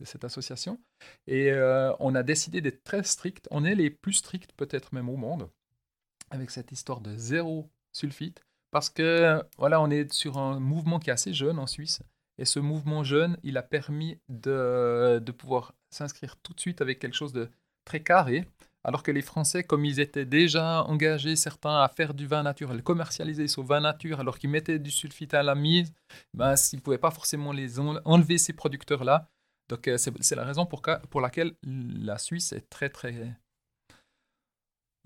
[0.00, 0.80] de cette association.
[1.26, 1.52] Et
[2.00, 3.48] on a décidé d'être très strict.
[3.50, 5.50] On est les plus stricts peut-être même au monde,
[6.30, 8.42] avec cette histoire de zéro sulfite.
[8.76, 12.02] Parce que voilà, on est sur un mouvement qui est assez jeune en Suisse.
[12.36, 17.14] Et ce mouvement jeune, il a permis de, pouvoir s'inscrire tout de suite avec quelque
[17.14, 17.48] chose de
[17.86, 18.46] très carré,
[18.84, 22.82] Alors que les Français, comme ils étaient déjà engagés, certains, à faire du vin naturel,
[22.82, 25.94] commercialiser ce vin nature, alors qu'ils mettaient du sulfite à la mise,
[26.34, 29.30] ben, ils ne pouvaient pas forcément les enlever, ces producteurs-là.
[29.70, 33.38] Donc, euh, c'est la raison pour laquelle la Suisse est très, très.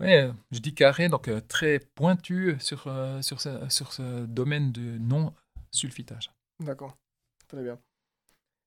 [0.01, 4.71] Ouais, je dis carré, donc euh, très pointu sur, euh, sur, ce, sur ce domaine
[4.71, 6.31] de non-sulfitage.
[6.59, 6.97] D'accord,
[7.47, 7.77] très bien.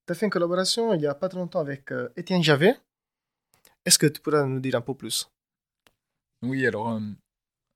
[0.07, 2.79] Tu as fait une collaboration il n'y a pas très longtemps avec Étienne Javet.
[3.85, 5.29] Est-ce que tu pourrais nous dire un peu plus?
[6.43, 7.01] Oui, alors euh,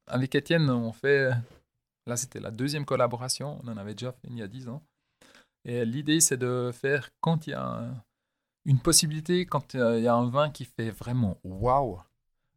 [0.07, 1.31] avec Étienne, on fait.
[2.07, 3.61] Là, c'était la deuxième collaboration.
[3.65, 4.83] On en avait déjà fait il y a dix ans.
[5.65, 7.93] Et l'idée, c'est de faire quand il y a
[8.65, 12.01] une possibilité, quand il y a un vin qui fait vraiment waouh,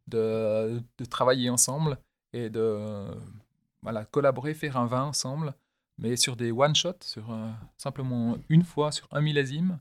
[0.08, 1.98] de, travailler ensemble
[2.32, 3.06] et de
[3.82, 5.54] voilà, collaborer, faire un vin ensemble,
[5.98, 9.78] mais sur des one-shots, sur euh, simplement une fois, sur un millésime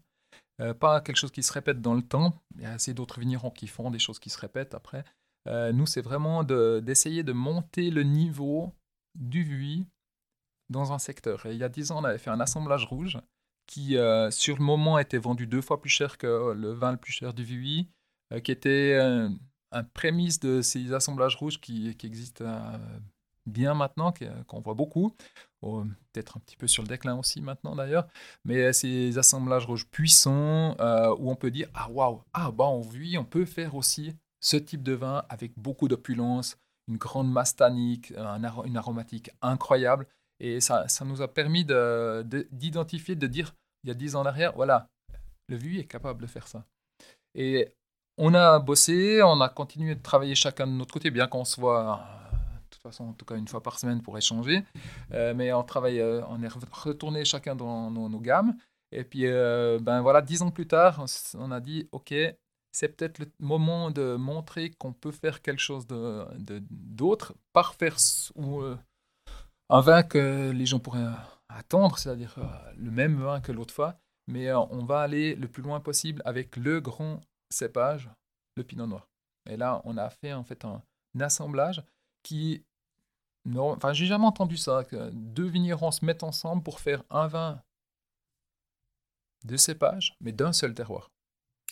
[0.60, 2.40] euh, pas quelque chose qui se répète dans le temps.
[2.56, 5.04] Il y a assez d'autres vignerons qui font des choses qui se répètent après.
[5.48, 8.72] Euh, nous, c'est vraiment d'essayer de, monter le niveau
[9.16, 9.88] du VUI
[10.70, 11.46] dans un secteur.
[11.46, 13.18] Il y a dix ans, on avait fait un assemblage rouge
[13.66, 13.96] qui,
[14.30, 17.34] sur le moment, était vendu deux fois plus cher que le vin le plus cher
[17.34, 17.88] du VUI,
[18.44, 19.00] qui était
[19.72, 22.46] un prémisse de ces assemblages rouges qui, existent
[23.46, 24.14] bien maintenant,
[24.48, 25.16] qu'on voit beaucoup.
[25.62, 28.08] Peut-être un petit peu sur le déclin aussi maintenant d'ailleurs.
[28.46, 32.82] Mais ces assemblages rouges puissants euh, où on peut dire Ah waouh, ah bah on
[32.82, 36.58] vit, on peut faire aussi ce type de vin avec beaucoup d'opulence,
[36.88, 40.08] une grande masse tannique, une aromatique incroyable.
[40.40, 43.54] Et ça, nous a permis d'identifier, de, dire
[43.84, 44.90] il y a dix ans en arrière, voilà,
[45.48, 46.66] le VUI est capable de faire ça.
[47.36, 47.70] Et
[48.22, 51.60] on a bossé, on a continué de travailler chacun de notre côté, bien qu'on se
[51.60, 52.00] voit
[52.82, 54.64] toute façon, en tout cas une fois par semaine pour échanger.
[55.14, 58.56] Euh, mais on travaille, euh, on est retourné chacun dans nos, gammes.
[58.92, 61.06] Et puis, euh, ben voilà, dix ans plus tard,
[61.38, 62.14] on, a dit, OK,
[62.72, 66.26] c'est peut-être le moment de montrer qu'on peut faire quelque chose de,
[66.70, 67.98] d'autre par faire
[68.36, 68.62] ou,
[69.70, 71.08] un vin que les gens pourraient
[71.48, 72.36] attendre, c'est-à-dire
[72.78, 73.96] le même vin que l'autre fois,
[74.28, 78.10] mais on va aller le plus loin possible avec le grand cépage,
[78.56, 79.08] le pinot noir.
[79.50, 80.82] Et là, on a fait en fait un
[81.20, 81.84] assemblage
[82.24, 82.64] qui
[83.46, 87.28] non, enfin, j'ai jamais entendu ça, que deux vignerons se mettent ensemble pour faire un
[87.28, 87.62] vin
[89.46, 91.10] de cépage, mais d'un seul terroir.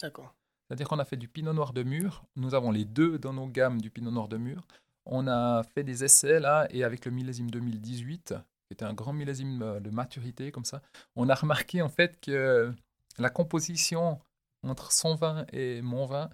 [0.01, 0.33] D'accord.
[0.67, 2.23] C'est-à-dire qu'on a fait du pinot noir de mur.
[2.35, 4.65] Nous avons les deux dans nos gammes du pinot noir de mur.
[5.05, 8.33] On a fait des essais là, et avec le millésime 2018,
[8.67, 10.81] qui était un grand millésime euh, de maturité comme ça,
[11.15, 12.73] on a remarqué en fait que
[13.17, 14.19] la composition
[14.63, 16.29] entre son vin et mon vin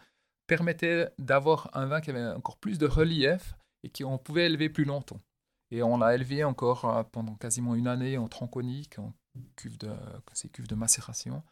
[0.47, 4.85] permettait d'avoir un vin qui avait encore plus de relief et qu'on pouvait élever plus
[4.85, 5.19] longtemps.
[5.71, 9.13] Et on l'a élevé encore euh, pendant quasiment une année en tronconique, en
[9.55, 11.43] cuve de, de macération.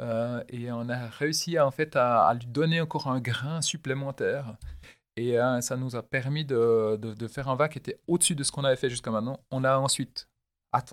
[0.00, 4.56] Euh, et on a réussi en fait à, lui donner encore un grain supplémentaire.
[5.16, 8.42] Et euh, ça nous a permis de, de, faire un vin qui était au-dessus de
[8.42, 9.40] ce qu'on avait fait jusqu'à maintenant.
[9.50, 10.28] On l'a ensuite,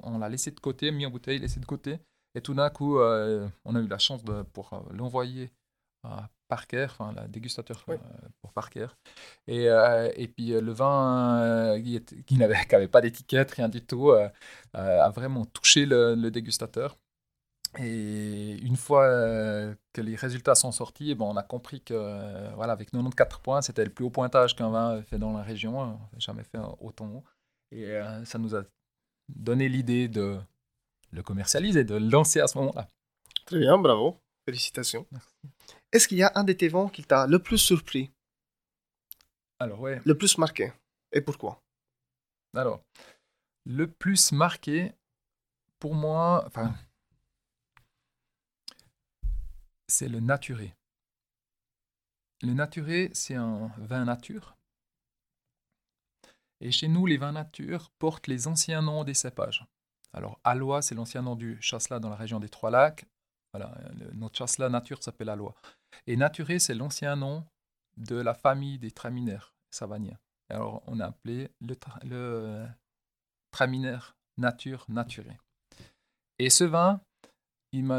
[0.04, 2.00] on l'a laissé de côté, mis en bouteille, laissé de côté.
[2.38, 5.52] Et tout d'un coup, on a eu la chance de, pour l'envoyer
[6.04, 7.97] à Parker, enfin la dégustateur euh,
[8.41, 8.88] pour Parker.
[9.47, 11.80] Et, euh, et puis euh, le vin
[12.26, 14.12] qui n'avait pas d'étiquette, rien du tout,
[14.73, 16.97] a vraiment touché le, dégustateur.
[17.80, 19.08] Et une fois
[19.93, 23.84] que les résultats sont sortis, bon, on a compris que voilà, avec 94 points, c'était
[23.84, 25.80] le plus haut pointage qu'un vin fait dans la région.
[25.80, 27.23] On n'a jamais fait autant haut.
[27.71, 28.63] Et ça nous a
[29.28, 30.38] donné l'idée de
[31.17, 32.88] le commercialiser, de le lancer à ce moment-là.
[33.45, 34.19] Très bien, bravo.
[34.45, 35.06] Félicitations.
[35.91, 38.12] Est-ce qu'il y a un de tes vents qui t'a le plus surpris?
[39.60, 40.01] Alors, ouais.
[40.06, 40.71] Le plus marqué
[41.12, 41.62] Et pourquoi?
[42.56, 42.82] Alors,
[43.65, 44.93] le plus marqué,
[45.80, 46.73] pour moi, enfin,
[49.88, 50.73] c'est le naturé.
[52.41, 54.56] Le naturé, c'est un vin nature.
[56.60, 59.65] Et chez nous, les vins nature portent les anciens noms des cépages.
[60.13, 63.05] Alors, Alois, c'est l'ancien nom du chasselas dans la région des Trois Lacs.
[64.13, 65.55] Notre chasselas nature s'appelle Alois.
[66.05, 67.45] Et Naturé, c'est l'ancien nom
[67.97, 70.17] de la famille des traminaires savaniens.
[70.49, 72.67] Alors, on a appelé le, le
[73.51, 75.37] traminaire nature naturé.
[76.39, 77.01] Et ce vin,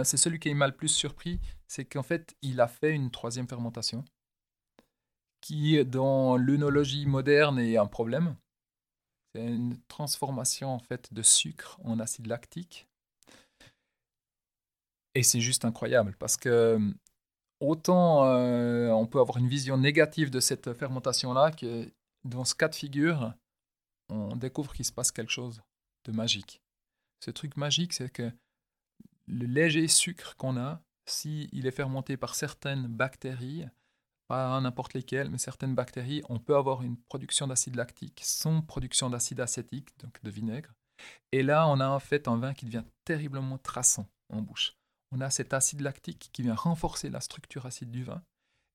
[0.05, 3.49] c'est celui qui m'a le plus surpris, c'est qu'en fait, il a fait une troisième
[3.49, 4.05] fermentation
[5.41, 8.37] qui, dans l'œnologie moderne, est un problème.
[9.35, 12.87] C'est une transformation en fait de sucre en acide lactique.
[15.15, 16.79] Et c'est juste incroyable parce que
[17.61, 21.91] autant euh, on peut avoir une vision négative de cette fermentation-là, que
[22.25, 23.35] dans ce cas de figure,
[24.09, 25.63] on découvre qu'il se passe quelque chose
[26.05, 26.63] de magique.
[27.21, 28.31] Ce truc magique, c'est que
[29.27, 33.67] le léger sucre qu'on a, s'il est fermenté par certaines bactéries,
[34.29, 39.11] pas n'importe lesquelles, mais certaines bactéries, on peut avoir une production d'acide lactique sans production
[39.11, 40.73] d'acide acétique, donc de vinaigre.
[41.33, 44.75] Et là, on a en fait un vin qui devient terriblement traçant en bouche.
[45.13, 48.23] On a cet acide lactique qui vient renforcer la structure acide du vin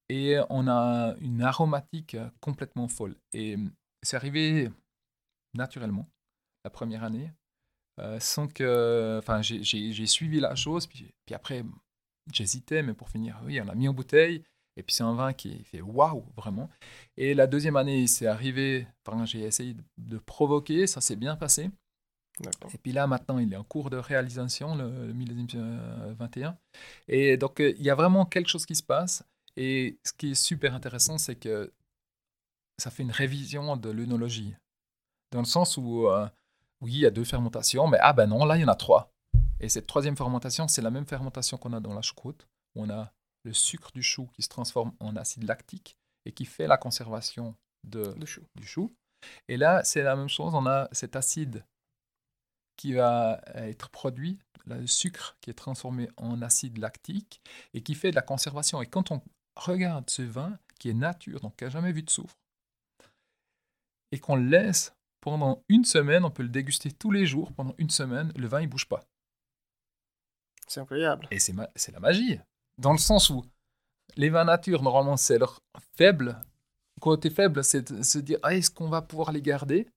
[0.10, 3.16] et on a une aromatique complètement folle.
[3.34, 3.58] Et
[4.02, 4.70] c'est arrivé
[5.54, 6.08] naturellement
[6.64, 7.32] la première année,
[8.00, 9.18] euh, sans que.
[9.20, 11.64] Enfin, j'ai suivi la chose, puis, puis après,
[12.32, 14.44] j'hésitais, mais pour finir, oui, on l'a mis en bouteille.
[14.76, 16.70] Et puis c'est un vin qui fait waouh, vraiment.
[17.18, 21.70] Et la deuxième année, c'est arrivé, enfin, j'ai essayé de provoquer, ça s'est bien passé.
[22.74, 25.48] Et puis là, maintenant, il est en cours de réalisation, le, millésime
[26.18, 26.50] 21.
[26.50, 26.54] Euh,
[27.08, 29.24] et donc, euh, il y a vraiment quelque chose qui se passe.
[29.56, 31.72] Et ce qui est super intéressant, c'est que
[32.80, 34.56] ça fait une révision de l'œnologie.
[35.32, 36.28] Dans le sens où, euh,
[36.82, 38.76] oui, il y a deux fermentations, mais ah ben non, là, il y en a
[38.76, 39.12] trois.
[39.60, 43.14] Et cette troisième fermentation, c'est la même fermentation qu'on a dans la choucroute, on a
[43.44, 47.56] le sucre du chou qui se transforme en acide lactique et qui fait la conservation
[47.84, 48.16] de,
[48.56, 48.96] du chou.
[49.48, 51.66] Et là, c'est la même chose, on a cet acide
[52.76, 57.42] qui va être produit, le sucre qui est transformé en acide lactique
[57.74, 58.82] et qui fait de la conservation.
[58.82, 59.22] Et quand on
[59.56, 62.36] regarde ce vin qui est nature, donc qui n'a jamais vu de soufre,
[64.12, 67.76] et qu'on le laisse pendant une semaine, on peut le déguster tous les jours pendant
[67.78, 69.06] une semaine, le vin il bouge pas.
[70.68, 71.28] C'est incroyable.
[71.32, 72.40] Et c'est, c'est la magie,
[72.78, 73.44] dans le sens où
[74.16, 75.60] les vins nature, normalement, c'est leur
[75.96, 76.42] faible.
[77.02, 79.88] Côté faible, c'est de se dire ah, est-ce qu'on va pouvoir les garder?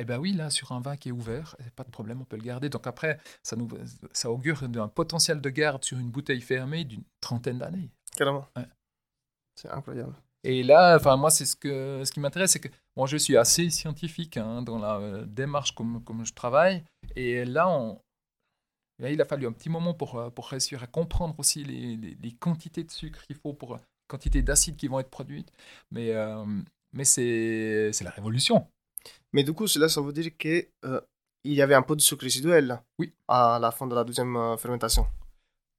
[0.00, 2.36] Eh bien oui, là, sur un vin qui est ouvert, pas de problème, on peut
[2.36, 2.68] le garder.
[2.68, 3.68] Donc après, ça, nous,
[4.12, 7.90] ça augure d'un potentiel de garde sur une bouteille fermée d'une trentaine d'années.
[8.16, 8.46] Carrément.
[9.56, 10.14] C'est incroyable.
[10.44, 13.36] Et là, enfin moi, c'est ce que ce qui m'intéresse, c'est que moi, je suis
[13.36, 16.84] assez scientifique hein, dans la euh, démarche comme, comme je travaille.
[17.16, 18.00] Et là, on,
[19.00, 22.32] il a fallu un petit moment pour, euh, pour réussir à comprendre aussi les, les,
[22.32, 25.52] quantités de sucre qu'il faut pour quantité d'acides qui vont être produites.
[25.90, 26.44] Mais, euh,
[26.92, 28.66] mais c'est la révolution.
[29.32, 31.00] Mais du coup, cela, ça veut dire qu'il euh,
[31.44, 33.12] y avait un peu de sucre résiduel oui.
[33.28, 35.06] à la fin de la deuxième euh, fermentation.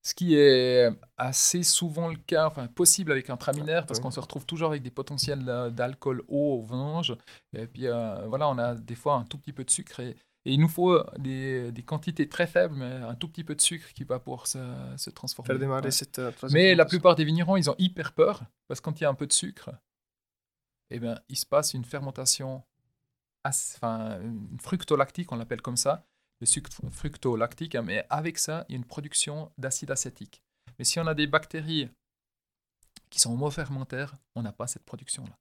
[0.01, 4.19] Ce qui est assez souvent le cas, enfin possible avec un traminaire, parce qu'on se
[4.21, 7.17] retrouve toujours avec des potentiels d'alcool haut au vendange.
[7.53, 9.99] Et puis euh, voilà, on a des fois un tout petit peu de sucre.
[9.99, 13.61] Et, il nous faut des, des, quantités très faibles, mais un tout petit peu de
[13.61, 14.59] sucre qui va pouvoir se,
[14.97, 15.47] se transformer.
[15.47, 16.21] Faire démarrer cette
[16.51, 19.09] Mais la plupart des vignerons, ils ont hyper peur, parce que quand il y a
[19.09, 19.71] un peu de sucre,
[20.91, 22.63] eh bien, il se passe une fermentation
[23.43, 24.19] enfin,
[24.59, 26.05] fructolactique, on l'appelle comme ça,
[26.39, 30.41] le sucre fructolactique, hein, mais avec ça, il y a une production d'acide acétique.
[30.77, 31.89] Mais si on a des bactéries
[33.09, 35.37] qui sont homo-fermentaires, on n'a pas cette production-là.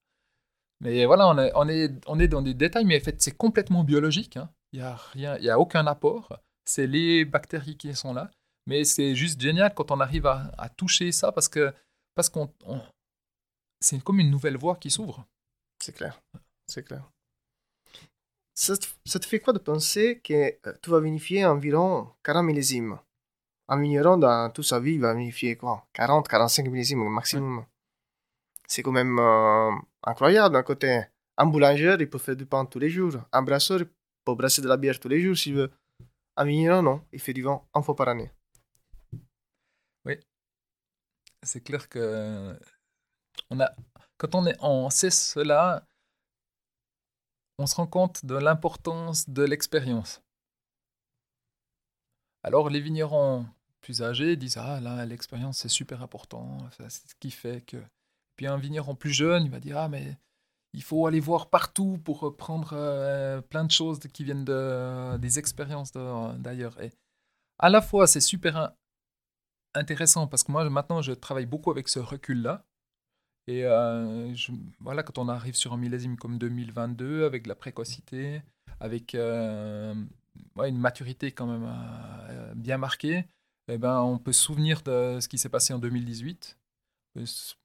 [0.81, 3.37] Mais voilà, on est, on, est, on est dans des détails, mais en fait, c'est
[3.37, 4.37] complètement biologique.
[4.37, 4.51] Hein.
[4.73, 6.39] Il n'y a, rien, il y a aucun apport.
[6.65, 8.31] C'est les bactéries qui sont là.
[8.67, 11.73] Mais c'est juste génial quand on arrive à, à toucher ça parce que
[12.15, 12.53] parce qu'on
[13.81, 15.25] c'est comme une nouvelle voie qui s'ouvre.
[15.81, 16.21] C'est clair,
[16.67, 17.09] c'est clair
[18.59, 18.77] ça
[19.21, 22.99] te, fait quoi de penser que euh, tu vas vinifier environ 40 millésimes?
[23.69, 25.87] Un vigneron, dans toute sa vie, il va vinifier quoi?
[25.93, 27.65] 40, 45 millésimes au maximum.
[28.67, 29.71] C'est quand même euh,
[30.03, 31.03] incroyable d'un côté.
[31.37, 33.15] Un boulanger, il peut faire du pain tous les jours.
[33.33, 33.89] Un brasseur, il
[34.33, 35.71] peut brasser de la bière tous les jours s'il veut.
[36.37, 37.05] Un vigneron, non.
[37.13, 38.31] Il fait du vin une fois par année.
[40.05, 40.19] Oui.
[41.43, 42.59] C'est clair que
[43.51, 43.71] on a,
[44.19, 45.87] quand on, est, on sait cela,
[47.59, 50.23] on se rend compte de l'importance de l'expérience.
[52.43, 53.47] Alors les vignerons
[53.81, 57.83] plus âgés disent ah là l'expérience c'est super important, c'est ce qui fait que.
[58.37, 60.17] Puis un vigneron plus jeune il va dire ah mais
[60.75, 65.39] il faut aller voir partout pour prendre euh, plein de choses qui viennent de, des
[65.39, 66.81] expériences d'ailleurs.
[66.83, 66.93] Et
[67.59, 68.73] à la fois c'est super
[69.75, 72.65] intéressant parce que moi maintenant je travaille beaucoup avec ce recul là
[73.49, 74.35] et euh,
[74.79, 78.43] voilà, quand on arrive sur un millésime comme 2022, avec la précocité,
[78.79, 79.95] avec euh,
[80.63, 83.25] une maturité quand même euh, bien marquée,
[83.69, 86.59] eh ben, on peut se souvenir de ce qui s'est passé en 2018.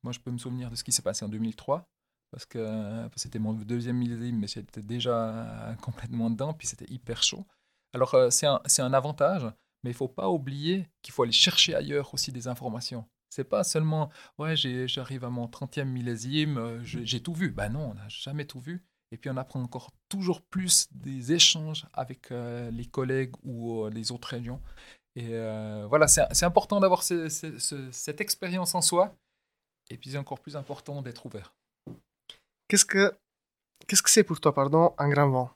[0.03, 1.85] Moi, je peux me souvenir de ce qui s'est passé en 2003,
[2.33, 7.45] parce que c'était mon deuxième millésime, mais j'étais déjà complètement dedans, puis c'était hyper chaud.
[7.93, 9.43] Alors, c'est un, avantage,
[9.83, 13.05] mais il ne faut pas oublier qu'il faut aller chercher ailleurs aussi des informations.
[13.29, 17.51] C'est pas seulement, ouais, j'arrive à mon 30e millésime, euh, j'ai tout vu.
[17.51, 18.83] Ben non, on n'a jamais tout vu.
[19.11, 23.89] Et puis on apprend encore toujours plus des échanges avec euh, les collègues ou euh,
[23.89, 24.59] les autres régions.
[25.15, 25.37] Et
[25.87, 29.15] voilà, c'est important d'avoir cette expérience en soi.
[29.91, 31.53] Et puis c'est encore plus important d'être ouvert.
[32.73, 33.15] Qu'est-ce que
[33.85, 35.51] qu'est-ce que c'est pour toi, pardon, un grand vent?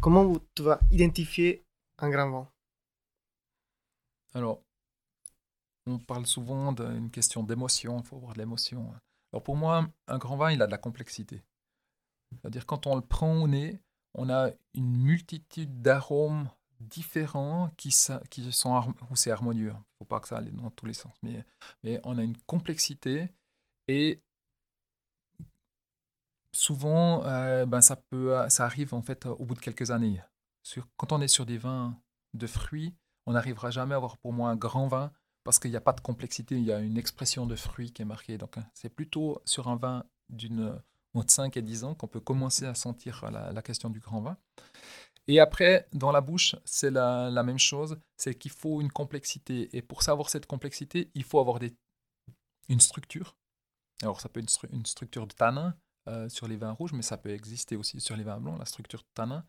[0.00, 1.64] Comment tu vas identifier
[1.98, 2.48] un grand vent?
[4.34, 4.62] Alors,
[5.86, 8.94] on parle souvent d'une question d'émotion, il faut avoir de l'émotion.
[9.32, 11.42] Alors pour moi, un grand vin, il a de la complexité.
[12.30, 13.80] C'est-à-dire quand on le prend au nez,
[14.14, 18.22] on a une multitude d'arômes différents qui, sont
[19.10, 19.72] où c'est harmonieux.
[19.72, 21.44] Il ne faut pas que ça aille dans tous les sens, mais,
[21.82, 23.30] mais on a une complexité
[23.88, 24.20] et
[26.54, 30.22] souvent, euh, ben ça peut, ça arrive en fait au bout de quelques années.
[30.62, 31.98] Sur, quand on est sur des vins
[32.32, 32.94] de fruits,
[33.26, 35.12] on n'arrivera jamais à avoir pour moi un grand vin
[35.44, 38.02] parce qu'il n'y a pas de complexité, il y a une expression de fruits qui
[38.02, 38.38] est marquée.
[38.38, 40.80] Donc hein, c'est plutôt sur un vin d'une
[41.14, 44.36] entre 5 et 10 ans qu'on peut commencer à sentir la, question du grand vin.
[45.26, 49.74] Et après, dans la bouche, c'est la, même chose, c'est qu'il faut une complexité.
[49.76, 51.60] Et pour savoir cette complexité, il faut avoir
[52.68, 53.36] une structure.
[54.02, 55.74] Alors ça peut être une, structure de tanin
[56.08, 58.64] euh, sur les vins rouges, mais ça peut exister aussi sur les vins blancs, la
[58.64, 59.44] structure de tanin.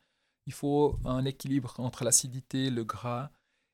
[0.45, 3.31] Il faut un équilibre entre l'acidité, le gras,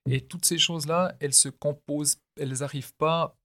[0.09, 3.37] et toutes ces choses-là, elles se composent, elles n'arrivent pas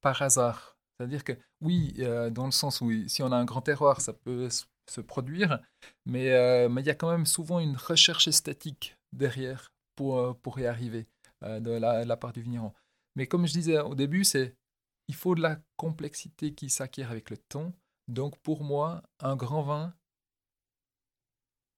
[0.00, 0.78] par hasard.
[0.96, 4.12] C'est-à-dire que oui, euh, dans le sens où si on a un grand terroir, ça
[4.12, 5.60] peut se produire,
[6.06, 10.58] mais euh, mais il y a quand même souvent une recherche esthétique derrière pour, pour
[10.60, 11.06] y arriver
[11.42, 12.72] de la, la, part du vigneron.
[13.16, 14.56] Mais comme je disais au début, c'est
[15.08, 17.72] il faut de la complexité qui s'acquiert avec le temps.
[18.08, 19.94] Donc pour moi, un grand vin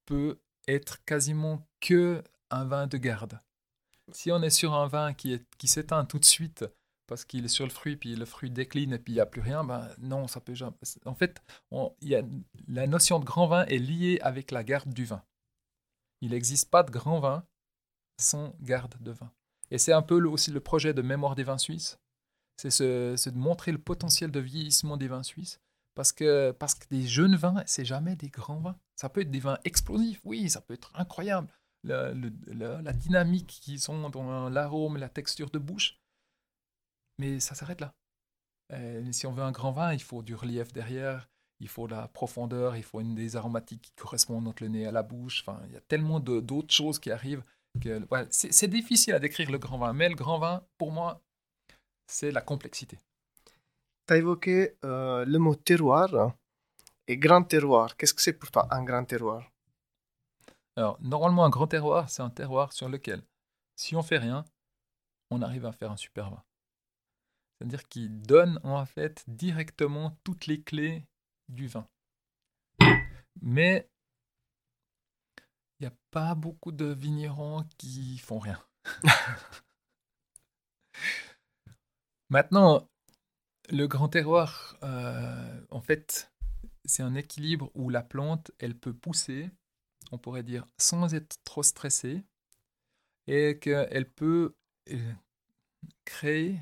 [0.07, 3.39] peut être quasiment que un vin de garde.
[4.13, 6.65] Si on est sur un vin qui, qui s'éteint tout de suite
[7.07, 9.27] parce qu'il est sur le fruit, puis le fruit décline et puis il n'y a
[9.27, 10.77] plus rien, ben non, ça peut jamais.
[11.05, 11.41] En fait,
[12.01, 12.23] il y a,
[12.69, 15.23] la notion de grand vin est liée avec la garde du vin.
[16.21, 17.45] Il n'existe pas de grand vin
[18.19, 19.31] sans garde de vin.
[19.71, 21.99] Et c'est un peu aussi le projet de Mémoire des vins suisses.
[22.57, 25.61] C'est de montrer le potentiel de vieillissement des vins suisses.
[25.97, 28.79] Parce que, parce que des jeunes vins, c'est jamais des grands vins.
[28.95, 31.49] Ça peut être des vins explosifs, oui, ça peut être incroyable
[31.87, 36.01] la, dynamique qui sont dans l'arôme, la texture de bouche.
[37.19, 37.95] Mais ça s'arrête là.
[38.73, 41.29] Euh, si on veut un grand vin, il faut du relief derrière,
[41.61, 44.87] il faut de la profondeur, il faut une des aromatiques qui correspondent entre le nez
[44.87, 45.43] à la bouche.
[45.43, 47.45] Enfin, il y a tellement d'autres choses qui arrivent
[47.81, 49.93] que c'est difficile à décrire le grand vin.
[49.93, 51.23] Mais le grand vin, pour moi,
[52.07, 52.99] c'est la complexité.
[54.07, 56.35] Tu as évoqué euh, le mot terroir
[57.09, 57.97] et grand terroir.
[57.97, 59.51] Qu'est-ce que c'est pour toi un grand terroir?
[60.77, 63.23] Alors, normalement, un grand terroir, c'est un terroir sur lequel,
[63.77, 64.45] si on fait rien,
[65.31, 66.45] on arrive à faire un super vin.
[67.59, 71.07] C'est-à-dire qu'il donne en fait directement toutes les clés
[71.49, 71.89] du vin.
[73.41, 73.89] Mais
[75.79, 78.63] il n'y a pas beaucoup de vignerons qui font rien.
[82.29, 82.89] Maintenant,
[83.71, 86.33] le grand terroir, euh, en fait,
[86.85, 89.51] c'est un équilibre où la plante, elle peut pousser
[90.13, 92.25] on pourrait dire, sans être trop stressée,
[93.27, 94.55] et qu'elle peut
[94.91, 95.13] euh,
[96.05, 96.61] créer,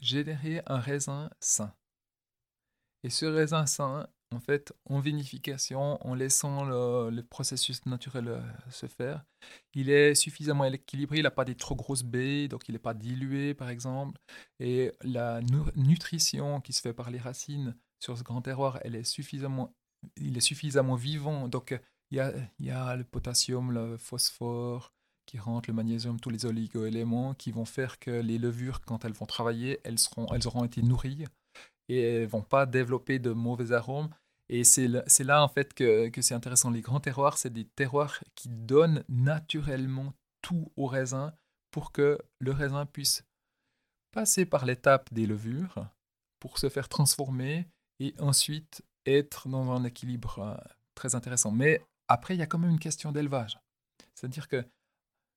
[0.00, 1.74] générer un raisin sain.
[3.04, 8.86] Et ce raisin sain, en fait, en vinification, en laissant le, processus naturel euh, se
[8.86, 9.24] faire,
[9.74, 12.94] il est suffisamment équilibré, il n'a pas des trop grosses baies, donc il n'est pas
[12.94, 14.18] dilué, par exemple.
[14.60, 15.40] Et la
[15.76, 19.74] nutrition qui se fait par les racines sur ce grand terroir, elle est suffisamment,
[20.16, 21.78] il est suffisamment vivant, donc
[22.10, 22.18] il
[22.60, 24.92] y a, le potassium, le phosphore
[25.26, 29.12] qui rentre, le magnésium, tous les oligo-éléments qui vont faire que les levures, quand elles
[29.12, 31.24] vont travailler, elles, seront, elles auront été nourries
[31.88, 34.10] et elles vont pas développer de mauvais arômes.
[34.54, 34.86] Et c'est
[35.24, 36.70] là, en fait que, c'est intéressant.
[36.70, 41.32] Les grands terroirs, c'est des terroirs qui donnent naturellement tout au raisin
[41.70, 43.24] pour que le raisin puisse
[44.12, 45.88] passer par l'étape des levures
[46.38, 47.66] pour se faire transformer
[47.98, 50.54] et ensuite être dans un équilibre euh,
[50.94, 51.50] très intéressant.
[51.50, 53.58] Mais après, il y a quand même une question d'élevage.
[54.14, 54.66] C'est-à-dire que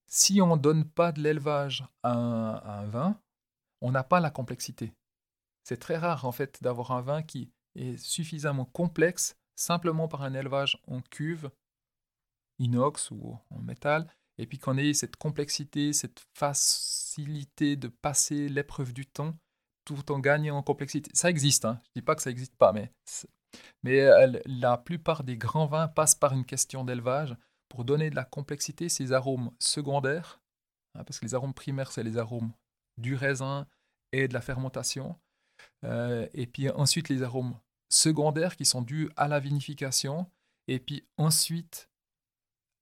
[0.07, 2.11] si on ne donne pas de l'élevage à,
[2.81, 3.17] un vin,
[3.79, 4.93] on n'a pas la complexité.
[5.63, 10.33] C'est très rare en fait d'avoir un vin qui est suffisamment complexe simplement par un
[10.33, 11.49] élevage en cuve,
[12.59, 14.07] inox ou en métal,
[14.37, 19.37] et puis qu'on ait cette complexité, cette facilité de passer l'épreuve du temps
[19.85, 21.09] tout en gagnant en complexité.
[21.13, 21.79] Ça existe, hein.
[21.83, 22.91] je ne dis pas que ça n'existe pas, mais
[23.83, 27.35] mais euh, la plupart des grands vins passent par une question d'élevage
[27.69, 30.41] pour donner de la complexité ces arômes secondaires,
[30.95, 32.51] hein, parce que les arômes primaires, c'est les arômes
[32.97, 33.67] du raisin
[34.11, 35.17] et de la fermentation.
[35.83, 37.57] Euh, et puis ensuite les arômes
[37.95, 40.27] secondaires qui sont dus à la vinification.
[40.67, 41.89] Et puis ensuite,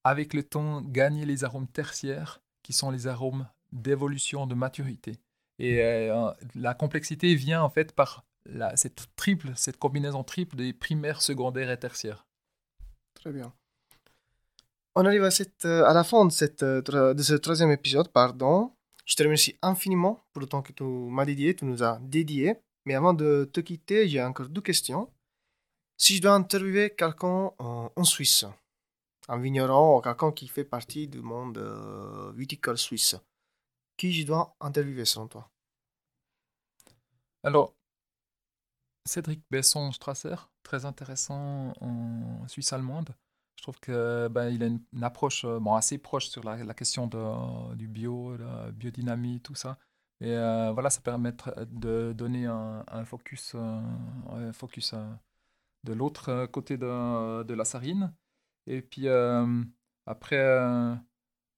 [0.04, 5.20] avec le temps, gagner les arômes tertiaires qui sont les arômes d'évolution, de maturité.
[5.60, 8.26] Et euh, la complexité vient en fait par
[8.76, 12.26] cette triple, cette combinaison triple des primaires, secondaires et tertiaires.
[13.14, 13.54] Très bien.
[14.96, 18.10] On arrive à, cette, euh, à la fin de, cette, euh, de ce troisième épisode,
[18.10, 18.72] pardon.
[19.06, 22.58] Je te remercie infiniment pour le temps que tu m'as dédié, tu nous as dédié.
[22.86, 25.12] Mais avant de te quitter, j'ai encore deux questions.
[25.98, 28.46] Si je dois interviewer quelqu'un en, Suisse,
[29.28, 33.16] un vigneron ou quelqu'un qui fait partie du monde euh, viticole suisse,
[33.96, 35.50] qui je dois interviewer selon toi?
[37.44, 37.74] Alors,
[39.06, 43.16] Cédric Besson-Strasser, très intéressant en Suisse allemande.
[43.58, 47.08] Je trouve que ben, a une, approche euh, bon, assez proche sur la, la question
[47.08, 49.78] de, du bio, la biodynamie, tout ça.
[50.24, 51.34] Et euh, voilà, ça permet
[51.68, 54.96] de donner un, un focus, euh, focus
[55.84, 58.14] de l'autre côté de, de, la Sarine.
[58.66, 59.08] Et puis
[60.06, 60.98] après,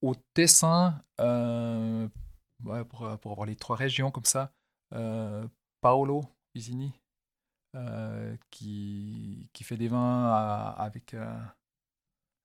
[0.02, 2.88] au Tessin, pour,
[3.20, 4.52] pour, avoir les trois régions comme ça,
[5.82, 6.24] Paolo
[6.56, 6.94] Isini,
[8.50, 10.30] qui, qui fait des vins
[10.78, 11.16] avec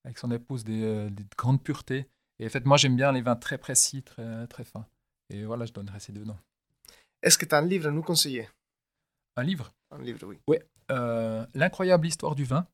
[0.05, 2.09] avec son épouse des, euh, des, grandes puretés.
[2.39, 4.87] Et en fait, moi, j'aime bien les vins très précis, très, très fins.
[5.31, 6.39] Et voilà, je donnerai ces deux noms.
[7.23, 8.49] Est-ce que tu as un livre à nous conseiller?
[9.37, 9.73] Un livre?
[9.91, 10.39] Un livre, oui.
[10.49, 10.57] Oui.
[10.91, 12.67] Euh, L'incroyable histoire du vin.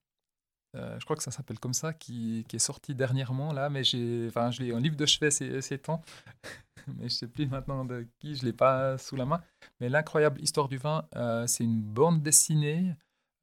[0.76, 3.82] Euh, je crois que ça s'appelle comme ça, qui, qui, est sorti dernièrement là, mais
[3.82, 6.02] j'ai, enfin, je l'ai un livre de chevet ces, ces temps,
[6.98, 9.42] mais je sais plus maintenant de qui, je l'ai pas sous la main.
[9.80, 12.94] Mais l'incroyable histoire du vin, euh, c'est une bande dessinée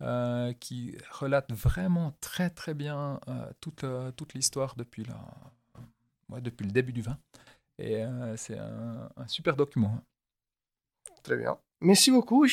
[0.01, 3.19] euh, qui relate vraiment très très bien
[3.61, 3.85] toute,
[4.15, 6.39] toute l'histoire depuis, la...
[6.41, 7.17] depuis le début du vin.
[7.83, 8.05] Et
[8.37, 9.99] c'est un, un, super document.
[11.21, 11.57] Très bien.
[11.81, 12.47] Merci beaucoup.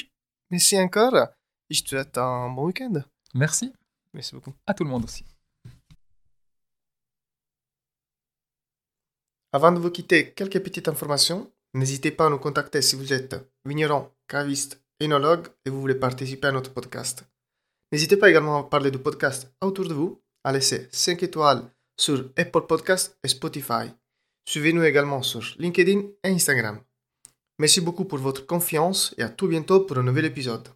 [0.51, 1.29] Merci encore.
[1.69, 2.95] Je te souhaite un bon week-end.
[3.35, 3.73] Merci.
[4.13, 4.53] Merci beaucoup.
[4.67, 5.25] À tout le monde aussi.
[9.53, 11.51] Avant de vous quitter, quelques petites informations.
[11.75, 16.49] N'hésitez pas à nous contacter si vous êtes vigneron, caviste, énologue et vous voulez participer
[16.49, 17.25] à notre podcast.
[17.93, 21.63] N'hésitez pas également à parler du podcast autour de vous, à laisser 5 étoiles
[21.97, 23.93] sur Apple Podcast et Spotify.
[24.45, 26.81] Suivez-nous également sur LinkedIn et Instagram.
[27.59, 30.69] Merci beaucoup pour votre confiance et à tout bientôt pour un nouvel épisode.